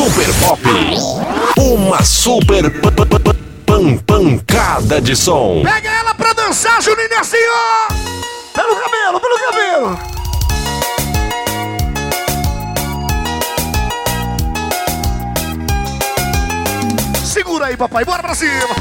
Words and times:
Super 0.00 0.32
Pop. 0.40 0.62
Uma 1.58 2.02
super 2.02 2.70
pan, 2.80 2.90
pan, 2.90 3.20
pan, 3.66 3.98
pancada 3.98 4.98
de 4.98 5.14
som. 5.14 5.60
Pega 5.62 5.90
ela 5.90 6.14
pra 6.14 6.32
dançar, 6.32 6.80
Juninho, 6.80 7.20
assim, 7.20 7.36
ó! 7.36 7.88
Pelo 8.54 8.76
cabelo, 8.76 9.20
pelo 9.20 9.38
cabelo! 9.38 9.98
Segura 17.22 17.66
aí, 17.66 17.76
papai, 17.76 18.02
bora 18.02 18.22
pra 18.22 18.34
cima! 18.34 18.74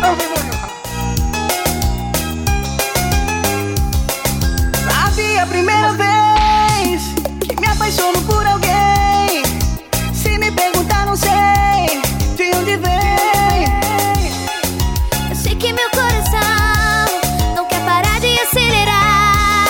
Sabe 0.00 0.29
apaixono 7.90 8.22
por 8.22 8.46
alguém? 8.46 9.42
Se 10.14 10.38
me 10.38 10.50
perguntar, 10.52 11.06
não 11.06 11.16
sei 11.16 12.00
de 12.36 12.56
onde 12.56 12.76
vem. 12.76 13.64
Eu 15.28 15.36
sei 15.36 15.56
que 15.56 15.72
meu 15.72 15.90
coração 15.90 17.56
não 17.56 17.66
quer 17.66 17.84
parar 17.84 18.20
de 18.20 18.38
acelerar. 18.40 19.66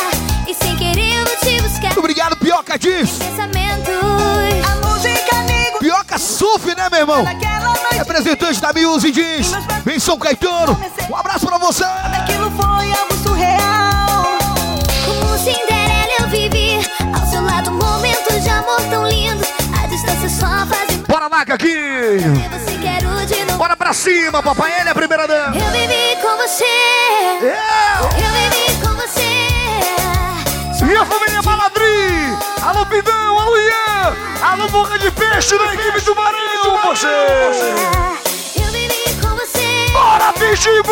E 0.46 0.54
sem 0.54 0.76
querer 0.76 1.14
eu 1.14 1.24
vou 1.24 1.36
te 1.36 1.62
buscar. 1.62 1.98
Obrigado, 1.98 2.36
Pioca 2.36 2.78
diz! 2.78 3.10
Pensamentos. 3.10 3.94
A 4.68 4.86
música 4.86 5.36
amigo 5.36 5.78
Pioca 5.78 6.18
surf, 6.18 6.66
né, 6.74 6.88
meu 6.90 7.00
irmão? 7.00 7.24
Representante 7.92 8.60
da 8.60 8.72
Music 8.72 9.12
diz, 9.12 9.52
vem 9.84 9.98
São 9.98 10.18
Caetano, 10.18 10.78
um 11.10 11.16
abraço 11.16 11.46
pra 11.46 11.58
você! 11.58 11.84
Aquilo 11.84 12.50
foi 12.50 12.92
algo 12.92 13.14
surreal. 13.22 14.38
Como 15.04 15.38
Cinderela 15.38 15.79
de 23.26 23.44
novo. 23.44 23.58
Bora 23.58 23.76
pra 23.76 23.92
cima, 23.92 24.42
papai, 24.42 24.80
ele 24.80 24.88
é 24.88 24.92
a 24.92 24.94
primeira 24.94 25.26
dama! 25.26 25.56
Eu 25.56 25.70
vivi 25.70 26.16
com 26.20 26.36
você. 26.36 26.64
Eu! 27.40 27.48
Eu 28.18 28.30
vivi 28.32 28.74
com 28.82 28.94
você. 28.94 29.20
E 30.84 30.96
a 30.96 31.06
família 31.06 31.42
Baladri! 31.42 32.36
Alô, 32.62 32.84
Pidão, 32.86 33.38
alô, 33.38 33.56
Ian! 33.56 34.16
Alô, 34.42 34.68
Boca 34.68 34.98
de 34.98 35.10
Peixe 35.12 35.56
da 35.56 35.74
equipe 35.74 36.00
do 36.02 36.14
Maranhão, 36.14 36.78
você! 36.84 37.06
Eu 38.56 38.66
vivi 38.72 39.16
com 39.22 39.34
você. 39.36 39.86
Bora, 39.92 40.32
Pitbull! 40.34 40.90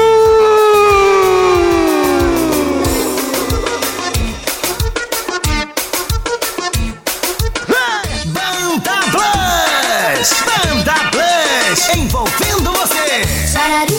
Envolvendo 12.08 12.72
você! 12.72 13.22
Sarari, 13.46 13.92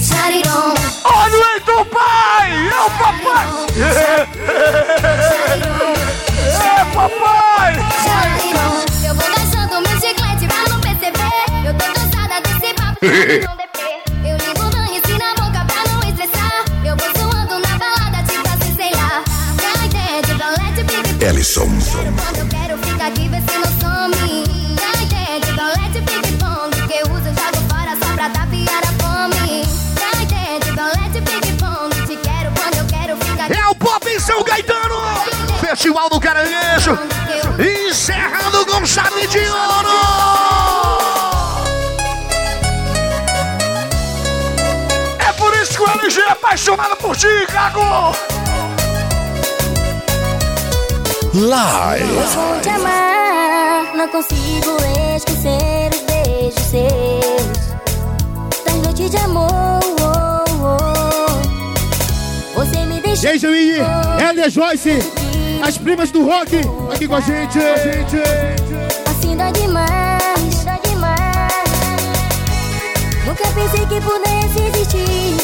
sarirom, 0.00 0.72
Olha 1.02 1.36
o 1.36 1.44
Heitor 1.54 1.84
Pai! 1.86 2.68
É 2.68 2.80
o 2.80 2.90
papai! 2.90 3.48
De 39.34 39.40
ouro! 39.50 39.98
É 45.18 45.32
por 45.32 45.52
isso 45.56 45.76
que 45.76 45.82
o 45.82 45.86
LG 45.88 46.20
é 46.20 46.30
apaixonado 46.30 46.96
por 46.96 47.16
ti, 47.16 47.46
Cago! 47.48 48.14
Live. 51.34 52.04
Vou 52.04 52.60
te 52.60 52.68
amar, 52.68 53.96
não 53.96 54.06
consigo 54.08 54.76
esquecer 55.16 55.90
os 55.92 56.00
beijos 56.02 56.54
seus. 56.70 57.74
Das 58.64 58.76
noites 58.76 59.10
de 59.10 59.16
amor, 59.16 59.80
oh, 60.00 60.44
oh. 60.62 62.60
você 62.60 62.86
me 62.86 63.00
deixou. 63.00 63.30
E 63.30 63.32
aí, 63.32 63.38
Jamie? 63.38 63.78
Ela 64.20 64.48
Joyce, 64.48 64.98
as 65.66 65.76
primas 65.76 66.12
do 66.12 66.24
rock, 66.24 66.60
aqui 66.92 67.08
com 67.08 67.16
a 67.16 67.20
gente! 67.20 67.58
gente. 67.58 68.83
Nunca 73.34 73.50
pensei 73.50 73.84
que 73.86 74.00
pudesse 74.00 74.62
existir 74.62 75.36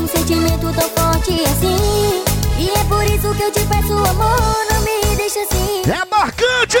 um 0.00 0.08
sentimento 0.08 0.72
tão 0.72 0.90
forte 0.90 1.44
assim. 1.44 2.24
E 2.58 2.70
é 2.70 2.84
por 2.88 3.04
isso 3.04 3.32
que 3.36 3.42
eu 3.44 3.52
te 3.52 3.60
peço 3.66 3.92
amor, 3.92 4.66
não 4.68 4.80
me 4.80 5.14
deixa 5.14 5.42
assim. 5.42 5.82
É 5.84 6.04
marcante! 6.10 6.78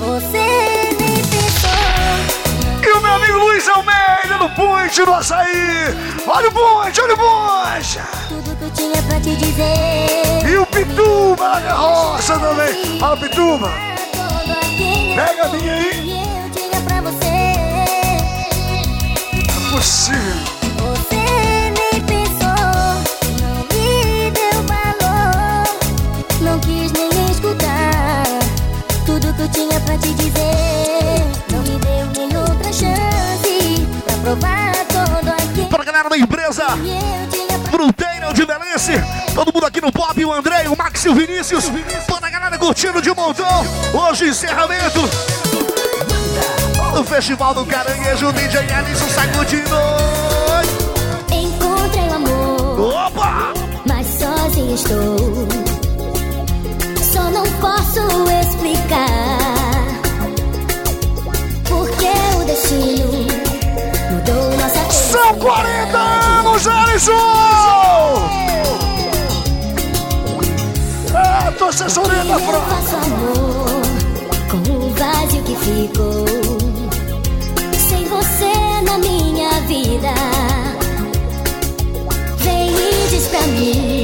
Você 0.00 0.96
nem 0.98 1.22
pensou. 1.22 2.82
E 2.82 2.92
o 2.98 3.00
meu 3.00 3.12
amigo 3.12 3.38
Luiz 3.38 3.68
Almeida 3.68 4.38
no 4.40 4.50
Punch 4.56 5.04
do 5.04 5.14
Açaí! 5.14 5.94
Olha 6.26 6.48
o 6.48 6.52
Punch, 6.52 7.00
olha 7.00 7.14
o 7.14 7.18
Punch! 7.18 8.00
Tudo 8.26 8.56
que 8.56 8.64
eu 8.64 8.70
tinha 8.72 9.02
pra 9.04 9.20
te 9.20 9.36
dizer. 9.36 10.50
E 10.50 10.56
o 10.56 10.66
Pituba 10.66 11.48
na 11.48 11.60
carroça 11.60 12.36
também! 12.40 12.98
Fala, 12.98 13.16
Pituba! 13.18 13.70
Todo 14.16 14.50
aquele 14.50 15.14
Pega 15.14 15.44
a 15.44 15.48
minha 15.50 15.74
aí. 15.74 15.85
Aquilo 35.56 35.68
Para 35.68 35.82
a 35.82 35.86
galera 35.86 36.08
da 36.08 36.18
empresa! 36.18 36.64
que 36.82 36.90
eu 36.90 37.28
tinha 37.30 37.58
pra 37.58 37.70
Fruteira 37.70 38.32
de 38.34 38.44
Belense, 38.44 38.92
todo 39.34 39.52
mundo 39.52 39.66
aqui 39.66 39.80
no 39.80 39.92
Pop, 39.92 40.24
o 40.24 40.32
André, 40.32 40.68
o 40.68 40.76
Max 40.76 41.04
e 41.04 41.08
o 41.08 41.14
Vinícius, 41.14 41.64
toda 42.06 42.26
a 42.26 42.30
galera 42.30 42.58
curtindo 42.58 43.00
de 43.00 43.14
montão. 43.14 43.64
Hoje, 43.94 44.28
encerramento 44.28 45.45
do 46.96 47.04
Festival 47.04 47.52
do 47.52 47.66
Caranguejo, 47.66 48.32
DJ 48.32 48.58
Ellison 48.58 49.06
sacudindo. 49.08 49.76
Encontrei 51.30 52.08
o 52.08 52.14
amor, 52.14 52.94
Opa! 52.94 53.52
mas 53.84 54.06
sozinho 54.06 54.74
estou. 54.74 55.46
Só 57.02 57.30
não 57.30 57.44
posso 57.60 58.00
explicar 58.40 59.38
porque 61.68 62.08
o 62.40 62.44
destino 62.46 63.26
mudou 64.12 64.56
nossa 64.56 64.90
São 64.90 65.34
40 65.34 65.98
anos, 65.98 66.66
Ellison! 66.66 67.12
Ah, 71.14 71.52
tô 71.58 71.66
assessorando 71.66 72.32
a 72.32 72.40
eu 72.40 72.62
faço 72.62 72.96
amor 72.96 73.82
com 74.50 74.72
o 74.72 74.94
vazio 74.94 75.42
que 75.42 75.56
ficou 75.56 76.45
minha 78.98 79.60
vida. 79.62 80.14
Vem 82.38 82.70
e 82.70 83.08
diz 83.10 83.26
pra 83.28 83.42
mim, 83.48 83.95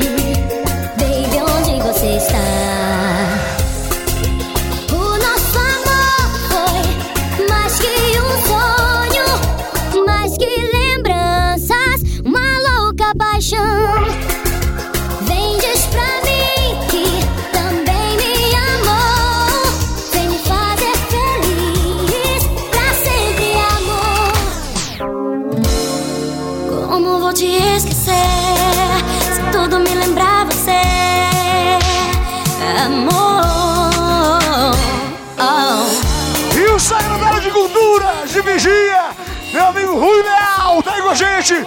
gente. 41.42 41.66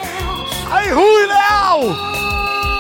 Aí, 0.72 0.90
Rui 0.92 1.26
Leal. 1.26 1.82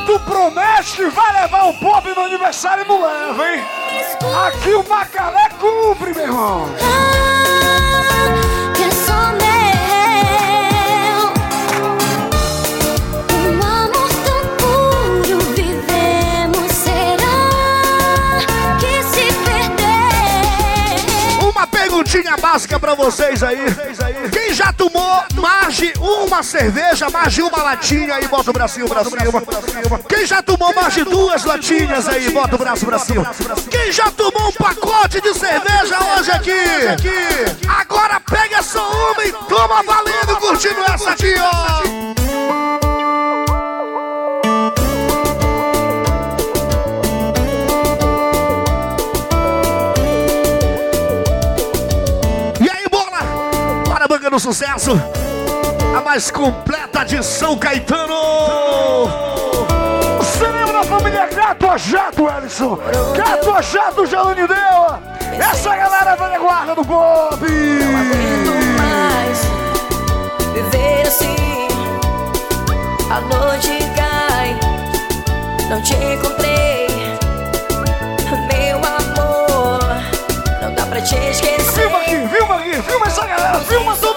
Tu 0.06 0.19
promete 0.19 0.95
que 0.95 1.06
vai 1.07 1.42
levar 1.42 1.65
o 1.65 1.74
pop 1.74 2.07
no 2.15 2.21
aniversário 2.21 2.86
e 2.86 2.88
não 2.88 3.01
leva, 3.01 3.50
hein? 3.50 3.63
Aqui 4.47 4.74
o 4.74 4.88
Macalé 4.88 5.50
cumpre, 5.59 6.13
meu 6.13 6.24
irmão. 6.24 6.65
Básica 22.38 22.80
pra 22.80 22.94
vocês 22.95 23.44
aí. 23.44 23.66
Quem 24.31 24.54
já 24.54 24.74
tomou 24.74 25.24
mais 25.36 25.75
de 25.75 25.94
uma 26.00 26.42
cerveja, 26.44 27.10
mais 27.10 27.33
de 27.33 27.42
uma 27.42 27.63
latinha 27.63 28.16
aí, 28.16 28.27
bota 28.27 28.50
o 28.50 28.54
bracinho 28.54 28.88
pra 28.88 29.04
cima. 29.04 29.44
Quem 30.07 30.25
já 30.25 30.42
tomou 30.42 30.74
mais 30.74 30.94
de 30.94 31.04
duas 31.04 31.44
latinhas 31.45 32.07
aí, 32.07 32.31
bota 32.31 32.56
o 32.56 32.57
braço 32.57 32.86
pra 32.86 33.00
cima. 33.00 33.31
Quem 33.69 33.92
já 33.92 34.12
tomou 34.12 34.50
um 34.50 34.54
pacote 34.54 35.22
de 35.22 35.33
cerveja 35.33 35.98
hoje 36.18 36.31
aqui? 36.31 37.66
Agora 37.68 38.19
pega 38.19 38.62
só 38.63 39.12
uma 39.12 39.24
e 39.24 39.31
toma 39.31 39.83
valendo 39.83 40.38
curtindo 40.38 40.81
essa 40.92 41.12
aqui, 41.12 41.36
ó. 41.39 42.06
Do 54.36 54.40
sucesso. 54.40 54.92
A 55.98 56.02
mais 56.02 56.30
completa 56.30 57.06
de 57.06 57.24
São 57.24 57.58
Caetano. 57.58 58.14
Cinema 60.22 60.74
da 60.74 60.84
família 60.84 61.28
Gato 61.28 61.78
Jato, 61.78 62.28
Ellison. 62.28 62.78
Gato 63.16 63.62
Jato, 63.62 64.06
Jalane 64.06 64.46
Dela. 64.46 65.02
Essa 65.40 65.74
galera 65.78 66.18
velha 66.18 66.40
guarda 66.40 66.76
do 66.76 66.82
aguento 66.82 67.46
mais 68.78 69.40
viver 70.54 71.08
assim. 71.08 71.68
A 73.10 73.22
noite 73.22 73.80
cai, 73.96 74.60
não 75.70 75.81
te 75.81 75.94
encontrei, 75.96 76.88
meu 78.50 78.78
amor. 78.80 79.80
Não 80.62 80.74
dá 80.74 80.86
pra 80.88 81.02
te 81.02 81.16
esquecer. 81.16 81.72
Filma 81.72 82.00
aqui, 82.00 82.28
filma 82.28 82.56
aqui, 82.58 82.81
filma 82.81 83.08
essa 83.08 83.26
galera, 83.26 83.60
filma 83.62 83.96
todo 83.96 84.15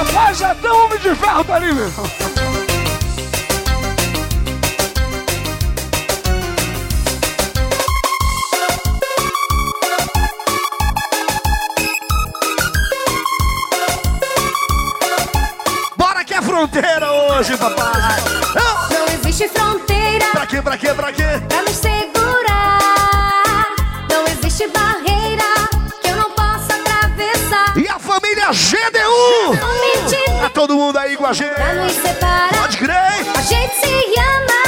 Rapaz, 0.00 0.40
até 0.40 0.72
o 0.72 0.86
Homem 0.86 0.98
de 0.98 1.14
Ferro 1.14 1.44
tá 1.44 1.56
ali, 1.56 1.74
meu. 1.74 1.92
Bora 15.98 16.24
que 16.24 16.32
é 16.32 16.40
fronteira 16.40 17.12
hoje, 17.12 17.58
papai. 17.58 17.92
Não 18.90 19.06
existe 19.14 19.48
fronteira 19.50 20.24
Pra 20.32 20.46
quê, 20.46 20.62
pra 20.62 20.78
quê, 20.78 20.94
pra 20.94 21.12
quê? 21.12 21.24
pra 21.46 21.69
Ažej! 31.30 31.54
Danuj 31.58 31.90
se 31.94 32.10
pára! 32.18 32.58
Poď 32.58 32.74
grej! 32.78 33.18
A 33.22 33.38
všetci 33.38 33.92
ja 34.18 34.30
mám 34.50 34.59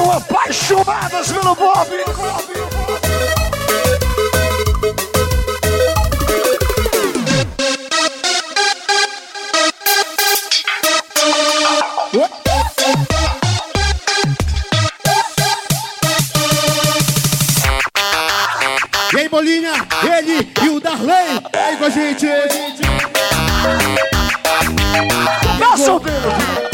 são 0.00 0.12
apaixonadas 0.12 1.32
pelo 1.32 1.54
Bob! 1.54 1.88
E 19.12 19.18
aí, 19.18 19.28
Bolinha, 19.28 19.72
ele 20.04 20.50
e 20.62 20.68
o 20.70 20.80
Darley, 20.80 21.42
aí 21.52 21.76
com 21.76 21.84
a 21.84 21.90
gente. 21.90 22.26
Tá 25.58 25.76
solteiro! 25.76 26.69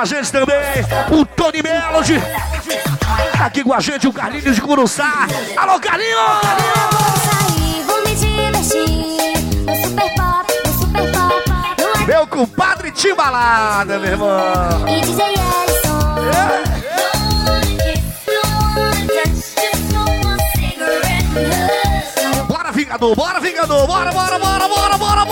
a 0.00 0.04
gente 0.06 0.32
também 0.32 0.56
o 1.10 1.26
Tony 1.26 1.62
Melody. 1.62 2.18
Tá 3.36 3.44
aqui 3.44 3.62
com 3.62 3.74
a 3.74 3.80
gente 3.80 4.08
o 4.08 4.12
Carlinhos 4.12 4.54
de 4.54 4.62
Curuçá. 4.62 5.26
Alô, 5.54 5.78
Carlinhos! 5.78 6.40
Meu 12.06 12.26
compadre 12.26 12.90
te 12.92 13.08
meu 13.08 14.04
irmão. 14.04 14.30
Bora, 22.48 22.72
Vingador, 22.72 23.14
bora, 23.14 23.40
Vingador, 23.40 23.86
bora, 23.86 24.12
bora, 24.12 24.38
bora, 24.38 24.68
bora, 24.68 24.98
bora, 24.98 25.24
bora. 25.26 25.29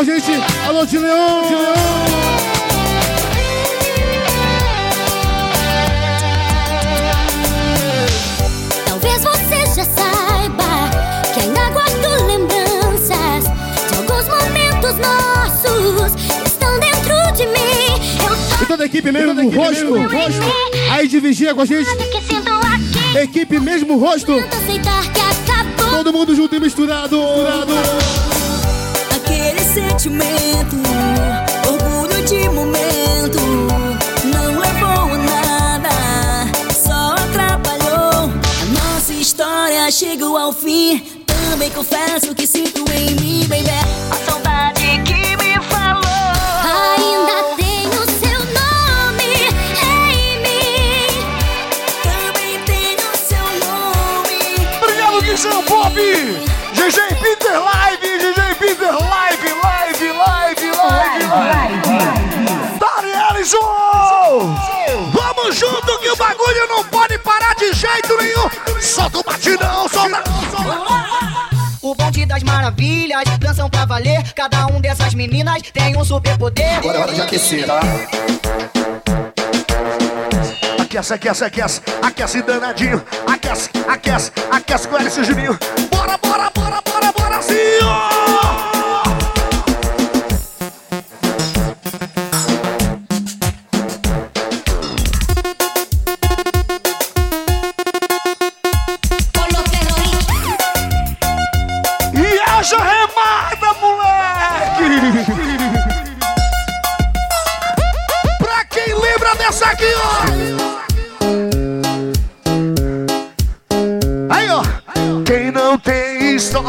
a 0.00 0.04
gente. 0.04 0.30
Alô, 0.66 0.86
de 0.86 0.98
Leão! 0.98 1.42
De 1.42 1.54
Leão! 1.54 1.74
Talvez 8.86 9.22
você 9.22 9.56
já 9.76 9.84
saiba 9.84 10.90
que 11.34 11.40
ainda 11.40 11.68
guardo 11.70 12.26
lembranças 12.26 13.44
de 13.88 13.96
alguns 13.98 14.26
momentos 14.28 14.96
nossos 14.96 16.14
que 16.14 16.48
estão 16.48 16.80
dentro 16.80 17.32
de 17.36 17.46
mim. 17.46 17.90
Eu 18.26 18.62
e 18.62 18.66
toda 18.66 18.84
a 18.84 18.86
equipe 18.86 19.12
mesmo 19.12 19.50
rosto, 19.50 19.84
mesmo 19.84 20.08
rosto. 20.08 20.40
Aí 20.92 21.08
de 21.08 21.20
vigia 21.20 21.54
com 21.54 21.60
a 21.60 21.66
gente. 21.66 21.90
Equipe 23.20 23.60
mesmo 23.60 23.98
rosto. 23.98 24.32
Todo 25.90 26.12
mundo 26.12 26.34
junto 26.34 26.56
e 26.56 26.60
misturado. 26.60 27.18
misturado 27.18 28.09
sentimento, 30.00 30.76
orgulho 31.68 32.24
de 32.24 32.48
momento, 32.48 33.38
não 34.32 34.58
levou 34.58 35.18
nada, 35.18 35.90
só 36.72 37.12
atrapalhou. 37.22 38.30
A 38.30 38.94
nossa 38.94 39.12
história 39.12 39.90
chegou 39.90 40.38
ao 40.38 40.54
fim. 40.54 41.02
Também 41.26 41.70
confesso 41.70 42.34
que 42.34 42.46
sinto 42.46 42.82
em 42.92 43.14
mim, 43.16 43.46
baby, 43.46 43.68
bagulho 66.20 66.68
não 66.68 66.84
pode 66.84 67.18
parar 67.18 67.54
de 67.54 67.72
jeito 67.72 68.16
nenhum! 68.18 68.78
Solta 68.78 69.18
o 69.18 69.22
batidão, 69.22 69.88
solta! 69.88 70.22
O 71.80 71.94
bonde 71.94 72.26
das 72.26 72.42
maravilhas, 72.42 73.24
dançam 73.38 73.70
pra 73.70 73.86
valer. 73.86 74.22
Cada 74.34 74.66
um 74.66 74.80
dessas 74.82 75.14
meninas 75.14 75.62
tem 75.72 75.96
um 75.96 76.04
superpoder. 76.04 76.76
Agora 76.76 76.98
é 76.98 77.00
hora 77.00 77.14
de 77.14 77.22
aquecer, 77.22 77.66
tá? 77.66 77.80
Aquece, 80.78 81.14
aquece, 81.14 81.44
aquece, 81.44 81.80
aquece 82.02 82.42
danadinho, 82.42 83.02
aquece, 83.26 83.70
aquece, 83.88 84.30
aquece 84.50 84.88
com 84.88 84.98
esse 84.98 85.24
Juninho. 85.24 85.58
Bora, 85.90 86.18
bora, 86.18 86.50
bora, 86.54 86.82
bora, 86.84 87.12
bora, 87.12 87.42
sim! 87.42 88.19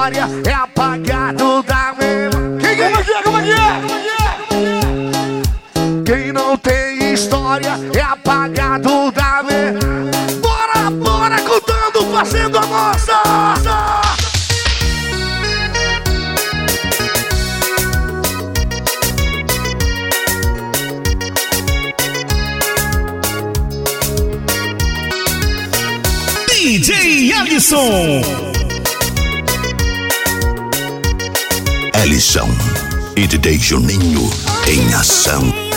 Tem 0.01 0.20
história 0.20 0.27
é 0.48 0.53
apagado 0.53 1.62
da 1.63 1.93
memória. 1.93 2.60
Quem 2.60 2.77
como 2.77 3.03
que? 3.03 3.24
Como 3.24 3.38
é 3.38 3.43
que 3.43 3.51
é? 3.51 3.81
Como 3.81 3.93
é 3.93 4.01
que 4.01 4.10
é? 5.77 6.17
Quem 6.17 6.31
não 6.31 6.58
tem 6.58 7.13
história 7.13 7.79
é 7.93 8.01
apagado 8.01 9.12
da 9.12 9.43
memória. 9.43 9.79
Bora, 10.41 10.89
bora, 10.89 11.41
contando, 11.41 12.12
fazendo 12.13 12.58
a 12.58 12.65
nossa! 12.65 13.22
DJ 26.50 27.34
Alisson. 27.34 28.50
Ellison 32.12 32.50
e 33.15 33.25
DJ 33.25 33.58
Juninho 33.58 34.30
em 34.68 34.94
ação. 34.94 35.71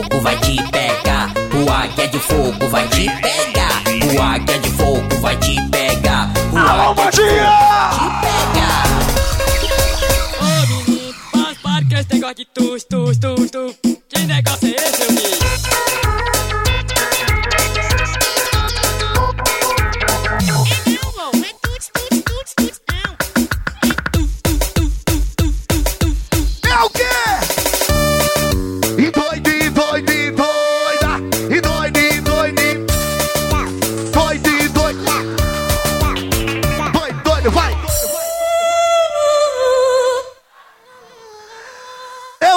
Fogo 0.00 0.20
vai 0.22 0.36
te 0.38 0.56
pegar. 0.70 1.32
O 1.52 1.70
águia 1.70 2.08
de 2.08 2.18
fogo 2.18 2.68
vai 2.68 2.88
te 2.88 3.04
pegar. 3.20 3.82
O 4.14 4.22
águia 4.22 4.58
de 4.58 4.69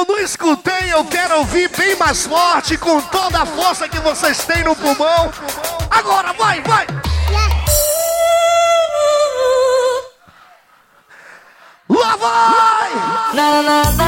Eu 0.04 0.16
não 0.16 0.20
escutei, 0.20 0.92
eu 0.92 1.06
quero 1.06 1.38
ouvir 1.38 1.70
bem 1.70 1.96
mais 1.96 2.26
forte, 2.26 2.78
com 2.78 3.00
toda 3.04 3.42
a 3.42 3.46
força 3.46 3.88
que 3.88 3.98
vocês 4.02 4.44
têm 4.44 4.62
no 4.62 4.76
pulmão. 4.76 5.32
Agora, 5.90 6.34
vai, 6.34 6.62
vai. 6.62 6.86
Lá 11.88 12.16
vai! 12.18 12.92
Na, 13.34 13.62
na, 13.62 14.03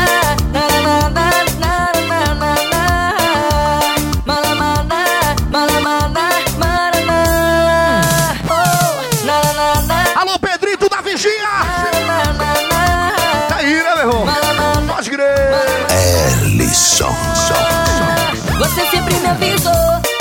me 19.26 19.32
avisou, 19.32 19.72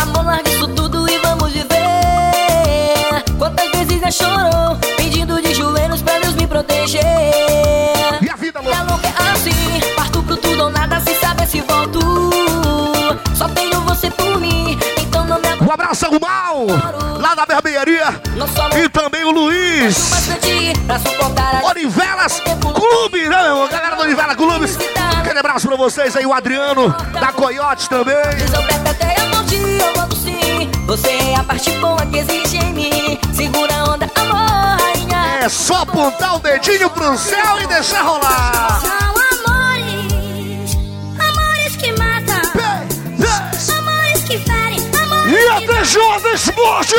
amor, 0.00 0.24
larga 0.24 0.48
isso 0.50 0.66
tudo 0.68 1.06
e 1.08 1.18
vamos 1.18 1.52
viver. 1.52 3.22
Quantas 3.38 3.70
vezes 3.70 4.00
já 4.00 4.10
chorou, 4.10 4.76
pedindo 4.96 5.40
de 5.42 5.54
joelhos 5.54 6.00
pra 6.00 6.18
Deus 6.18 6.34
me 6.34 6.46
proteger. 6.46 7.02
E 8.22 8.30
a 8.30 8.36
vida, 8.36 8.62
Minha 8.62 8.82
louca? 8.82 8.92
louca 8.92 9.08
é 9.08 9.32
assim, 9.32 9.94
parto 9.94 10.22
pro 10.22 10.36
tudo 10.36 10.64
ou 10.64 10.70
nada, 10.70 11.00
sem 11.00 11.14
saber 11.20 11.46
se 11.46 11.60
volto. 11.60 12.00
Só 13.34 13.46
tenho 13.48 13.80
você 13.82 14.10
por 14.10 14.40
mim, 14.40 14.78
então 15.02 15.24
não 15.26 15.38
me 15.38 15.48
Um 15.60 15.70
abraço 15.70 16.06
ao 16.06 16.18
Mal, 16.18 16.66
lá. 17.20 17.34
Não 18.36 18.48
só 18.48 18.68
E 18.76 18.88
também 18.88 19.13
o 19.24 19.30
Luiz. 19.30 20.10
Orivelas 21.64 22.40
Clube, 22.74 23.28
né, 23.28 23.36
meu 23.42 23.46
irmão? 23.52 23.68
Galera 23.68 23.96
do 23.96 24.02
Orivelas 24.02 24.36
Clubes. 24.36 24.78
Aquele 25.18 25.38
abraço 25.38 25.66
pra 25.66 25.76
vocês 25.76 26.14
aí, 26.16 26.26
o 26.26 26.32
Adriano, 26.32 26.90
da 27.12 27.32
Coyote 27.32 27.88
também. 27.88 28.14
Até. 28.88 29.14
Você 30.86 31.08
é 31.08 31.34
a 31.36 31.42
parte 31.42 31.70
boa 31.78 32.04
que 32.06 32.18
existe 32.18 32.56
em 32.58 32.72
mim. 32.72 33.18
Segura 33.34 33.74
a 33.74 33.84
onda, 33.94 34.08
amor, 34.14 34.78
rainha. 34.78 35.44
É 35.44 35.48
só 35.48 35.82
apontar 35.82 36.36
o 36.36 36.38
dedinho 36.38 36.90
pro 36.90 37.16
céu 37.16 37.58
e 37.62 37.66
deixar 37.66 38.02
rolar. 38.02 38.80
São 38.80 39.48
amores, 39.48 40.76
amores 41.18 41.76
que 41.76 41.90
matam, 41.92 42.36
Ei, 43.18 43.24
ei. 43.24 43.78
amores 43.78 44.24
que 44.24 44.38
ferem, 44.38 44.78
amores 45.02 45.32
E 45.32 45.48
a 45.48 45.60
TJ 45.82 46.34
Esporte! 46.34 46.94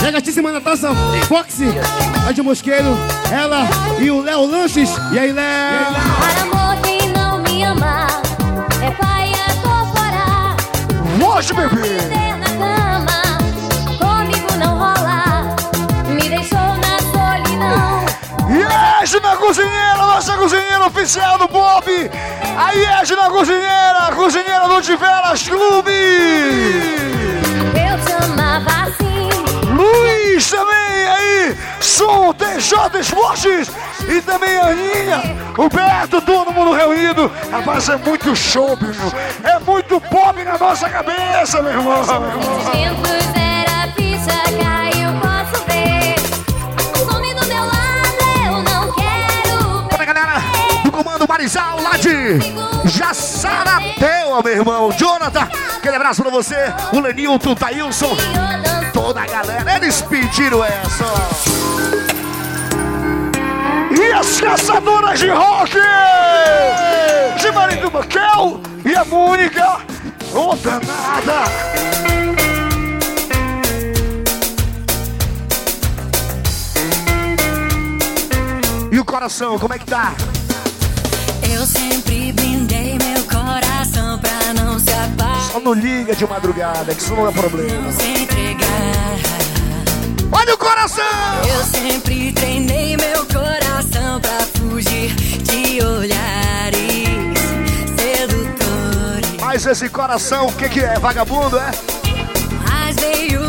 Delícia 0.00 0.42
E 0.42 1.78
a 2.24 2.28
a 2.28 2.32
de 2.32 2.42
Mosqueiro, 2.42 2.96
ela 3.30 3.66
e 3.98 4.10
o 4.10 4.22
Léo 4.22 4.46
Lanches. 4.46 4.90
E 5.12 5.18
aí, 5.18 5.32
Léo? 5.32 5.86
Para 6.20 6.42
amor, 6.42 6.82
quem 6.82 7.08
não 7.10 7.38
me 7.38 7.64
ama 7.64 8.06
é 8.82 8.90
pai, 8.92 9.32
tô 9.62 9.68
fora. 9.94 11.36
Hoje, 11.36 11.52
bebê! 11.52 12.20
Edna 19.02 19.36
Cozinheira, 19.36 19.96
nossa 19.96 20.36
cozinheira 20.36 20.86
oficial 20.86 21.38
do 21.38 21.48
Pop! 21.48 21.90
A 22.56 22.74
Edna 22.74 23.30
Cozinheira, 23.30 23.98
a 24.08 24.12
cozinheira 24.12 24.68
do 24.68 24.82
Tiveras 24.82 25.48
Clube! 25.48 25.90
Eu 27.74 28.04
te 28.04 28.12
amava 28.24 28.84
assim. 28.84 28.99
Luiz 29.80 30.50
também 30.50 31.08
aí, 31.08 31.56
som 31.80 32.34
TJ 32.34 33.00
Esportes 33.00 33.70
e 34.06 34.20
também 34.20 34.56
a 34.58 34.66
Aninha, 34.66 35.22
o 35.56 35.68
Beto, 35.68 36.20
todo 36.20 36.52
mundo 36.52 36.72
reunido. 36.72 37.30
Rapaz, 37.50 37.88
é 37.88 37.96
muito 37.96 38.36
show, 38.36 38.76
meu 38.80 38.90
irmão. 38.90 39.12
É 39.42 39.58
muito 39.60 39.98
pop 40.02 40.44
na 40.44 40.58
nossa 40.58 40.88
cabeça, 40.88 41.62
meu 41.62 41.72
irmão. 41.72 42.02
Tempos 42.04 43.10
era 43.34 43.90
ficha, 43.94 44.42
caiu, 44.62 44.99
Marizal 51.40 51.80
lá 51.80 51.96
de 51.96 52.38
Jaçarateua, 52.90 54.42
meu 54.44 54.52
irmão. 54.52 54.92
Jonathan, 54.92 55.48
aquele 55.74 55.96
abraço 55.96 56.20
pra 56.20 56.30
você. 56.30 56.54
O 56.92 57.00
Lenilton, 57.00 57.54
Thailson, 57.54 58.14
toda 58.92 59.22
a 59.22 59.26
galera. 59.26 59.76
Eles 59.76 60.02
pediram 60.02 60.62
essa. 60.62 61.06
E 63.90 64.12
as 64.12 64.38
caçadoras 64.38 65.18
de 65.18 65.30
rock! 65.30 65.78
De 67.40 67.50
Marido 67.52 67.90
Baquel 67.90 68.60
e 68.84 68.94
a 68.94 69.04
Mônica. 69.06 69.78
Ô, 70.34 70.54
danada! 70.56 71.44
E 78.92 79.00
o 79.00 79.04
coração, 79.06 79.58
como 79.58 79.72
é 79.72 79.78
que 79.78 79.86
tá? 79.86 80.12
Eu 81.60 81.66
sempre 81.66 82.32
blindei 82.32 82.96
meu 82.96 83.22
coração 83.24 84.18
pra 84.18 84.54
não 84.54 84.78
se 84.78 84.90
apagar, 84.90 85.42
Só 85.52 85.60
não 85.60 85.74
liga 85.74 86.16
de 86.16 86.26
madrugada, 86.26 86.94
que 86.94 87.02
isso 87.02 87.14
não 87.14 87.28
é 87.28 87.32
problema. 87.32 87.82
não 87.82 87.92
se 87.92 88.08
entregar. 88.08 89.18
Olha 90.32 90.54
o 90.54 90.56
coração! 90.56 91.04
Eu 91.46 91.62
sempre 91.64 92.32
treinei 92.32 92.96
meu 92.96 93.26
coração 93.26 94.18
pra 94.22 94.38
fugir 94.58 95.14
de 95.14 95.84
olhares 95.84 96.78
sedutores. 97.98 99.40
Mas 99.40 99.66
esse 99.66 99.90
coração, 99.90 100.46
o 100.46 100.52
que, 100.54 100.66
que 100.66 100.80
é? 100.80 100.98
Vagabundo, 100.98 101.58
é? 101.58 101.70
Mas 102.64 102.96
veio 102.96 103.39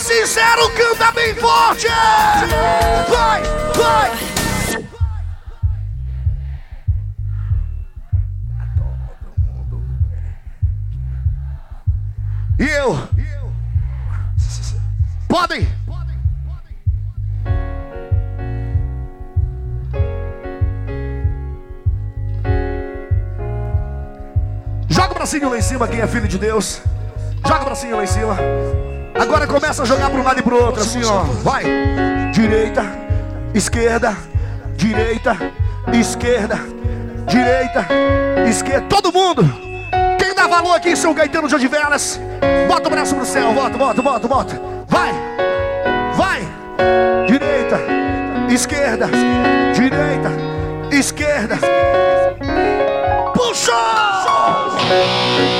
é 0.00 0.02
sincero, 0.02 0.70
canta 0.70 1.12
bem 1.12 1.34
forte! 1.34 1.86
Vai, 3.08 3.42
vai! 3.74 4.10
E 12.58 12.64
eu? 12.64 12.98
Podem! 15.28 15.68
Joga 24.88 25.10
o 25.10 25.14
bracinho 25.14 25.50
lá 25.50 25.58
em 25.58 25.62
cima, 25.62 25.86
quem 25.86 26.00
é 26.00 26.06
filho 26.06 26.26
de 26.26 26.38
Deus. 26.38 26.80
Joga 27.46 27.62
o 27.62 27.64
bracinho 27.66 27.96
lá 27.96 28.04
em 28.04 28.06
cima. 28.06 28.36
Agora 29.20 29.46
começa 29.46 29.82
a 29.82 29.84
jogar 29.84 30.08
para 30.08 30.18
um 30.18 30.24
lado 30.24 30.40
e 30.40 30.42
pro 30.42 30.64
outro, 30.64 30.80
assim, 30.80 31.04
ó. 31.04 31.24
Vai. 31.42 31.62
Direita, 32.32 32.82
esquerda, 33.52 34.16
direita, 34.76 35.36
esquerda, 35.92 36.58
direita, 37.26 37.86
esquerda. 38.48 38.86
Todo 38.88 39.12
mundo. 39.12 39.44
Quem 40.18 40.34
dá 40.34 40.46
valor 40.46 40.74
aqui 40.74 40.88
em 40.88 40.96
São 40.96 41.12
Caetano 41.12 41.48
de 41.48 41.54
Odivelas, 41.54 42.18
bota 42.66 42.88
o 42.88 42.90
braço 42.90 43.14
pro 43.14 43.26
céu. 43.26 43.52
Bota, 43.52 43.76
bota, 43.76 44.00
bota, 44.00 44.26
bota. 44.26 44.60
Vai. 44.88 45.12
Vai. 46.16 46.40
Direita, 47.26 47.78
esquerda, 48.48 49.06
direita, 49.74 50.30
esquerda. 50.90 51.58
Puxa! 53.34 53.72
Que 54.78 55.59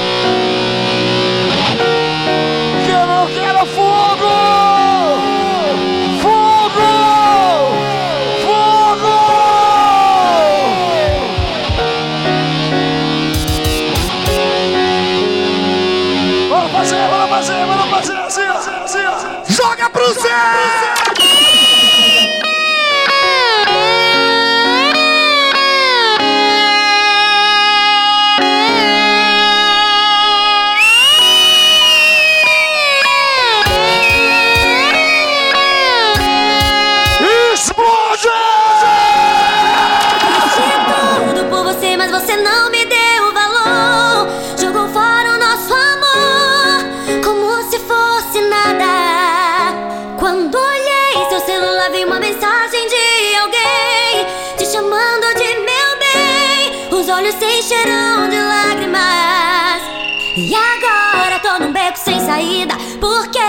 saída, 62.31 62.75
porque 63.01 63.41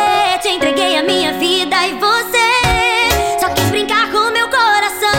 te 0.41 0.49
entreguei 0.49 0.97
a 0.97 1.03
minha 1.03 1.33
vida 1.33 1.85
e 1.85 1.93
você 1.99 2.49
só 3.39 3.47
quis 3.49 3.69
brincar 3.69 4.11
com 4.11 4.31
meu 4.31 4.49
coração. 4.49 5.11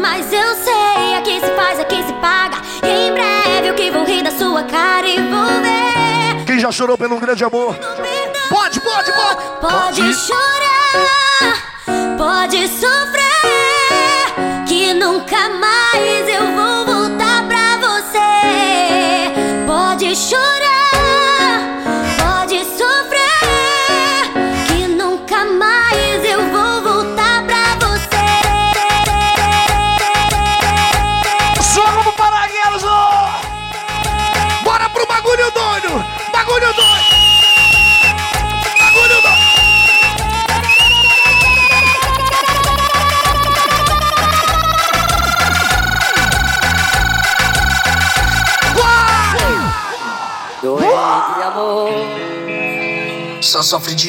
Mas 0.00 0.32
eu 0.32 0.54
sei, 0.54 1.16
aqui 1.18 1.40
se 1.40 1.50
faz, 1.56 1.80
aqui 1.80 2.04
se 2.04 2.12
paga. 2.14 2.58
E 2.84 3.08
em 3.08 3.12
breve 3.12 3.68
eu 3.68 3.74
que 3.74 3.90
vou 3.90 4.04
rir 4.04 4.22
da 4.22 4.30
sua 4.30 4.62
cara 4.62 5.08
e 5.08 5.16
vou 5.16 5.60
ver. 5.60 6.44
Quem 6.46 6.60
já 6.60 6.70
chorou 6.70 6.96
pelo 6.96 7.16
um 7.16 7.20
grande 7.20 7.42
amor? 7.42 7.76
Pode, 8.48 8.80
pode, 8.80 9.12
pode! 9.12 9.42
Pode 9.60 10.14
chorar, 10.14 11.74
pode 12.16 12.68
sofrer, 12.68 13.23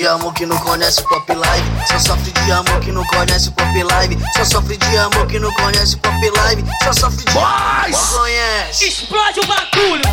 de 0.05 0.09
amor 0.09 0.33
que 0.35 0.45
não 0.45 0.55
conhece 0.59 1.01
pop 1.01 1.33
live. 1.33 1.65
Só 1.87 1.97
sofre 1.97 2.31
de 2.31 2.51
amor 2.51 2.79
que 2.79 2.91
não 2.91 3.03
conhece 3.07 3.49
pop 3.49 3.83
live. 3.83 4.15
Só 4.37 4.45
sofre 4.45 4.77
de 4.77 4.97
amor 4.99 5.25
que 5.25 5.39
não 5.39 5.51
conhece 5.53 5.97
pop 5.97 6.29
live. 6.29 6.63
Só 6.83 6.93
sofre 6.93 7.25
de 7.25 7.31
amor 7.31 7.85
que 7.85 7.91
não 7.91 8.07
conhece. 8.19 8.85
Explode 8.85 9.39
o 9.39 9.47
bagulho! 9.47 10.03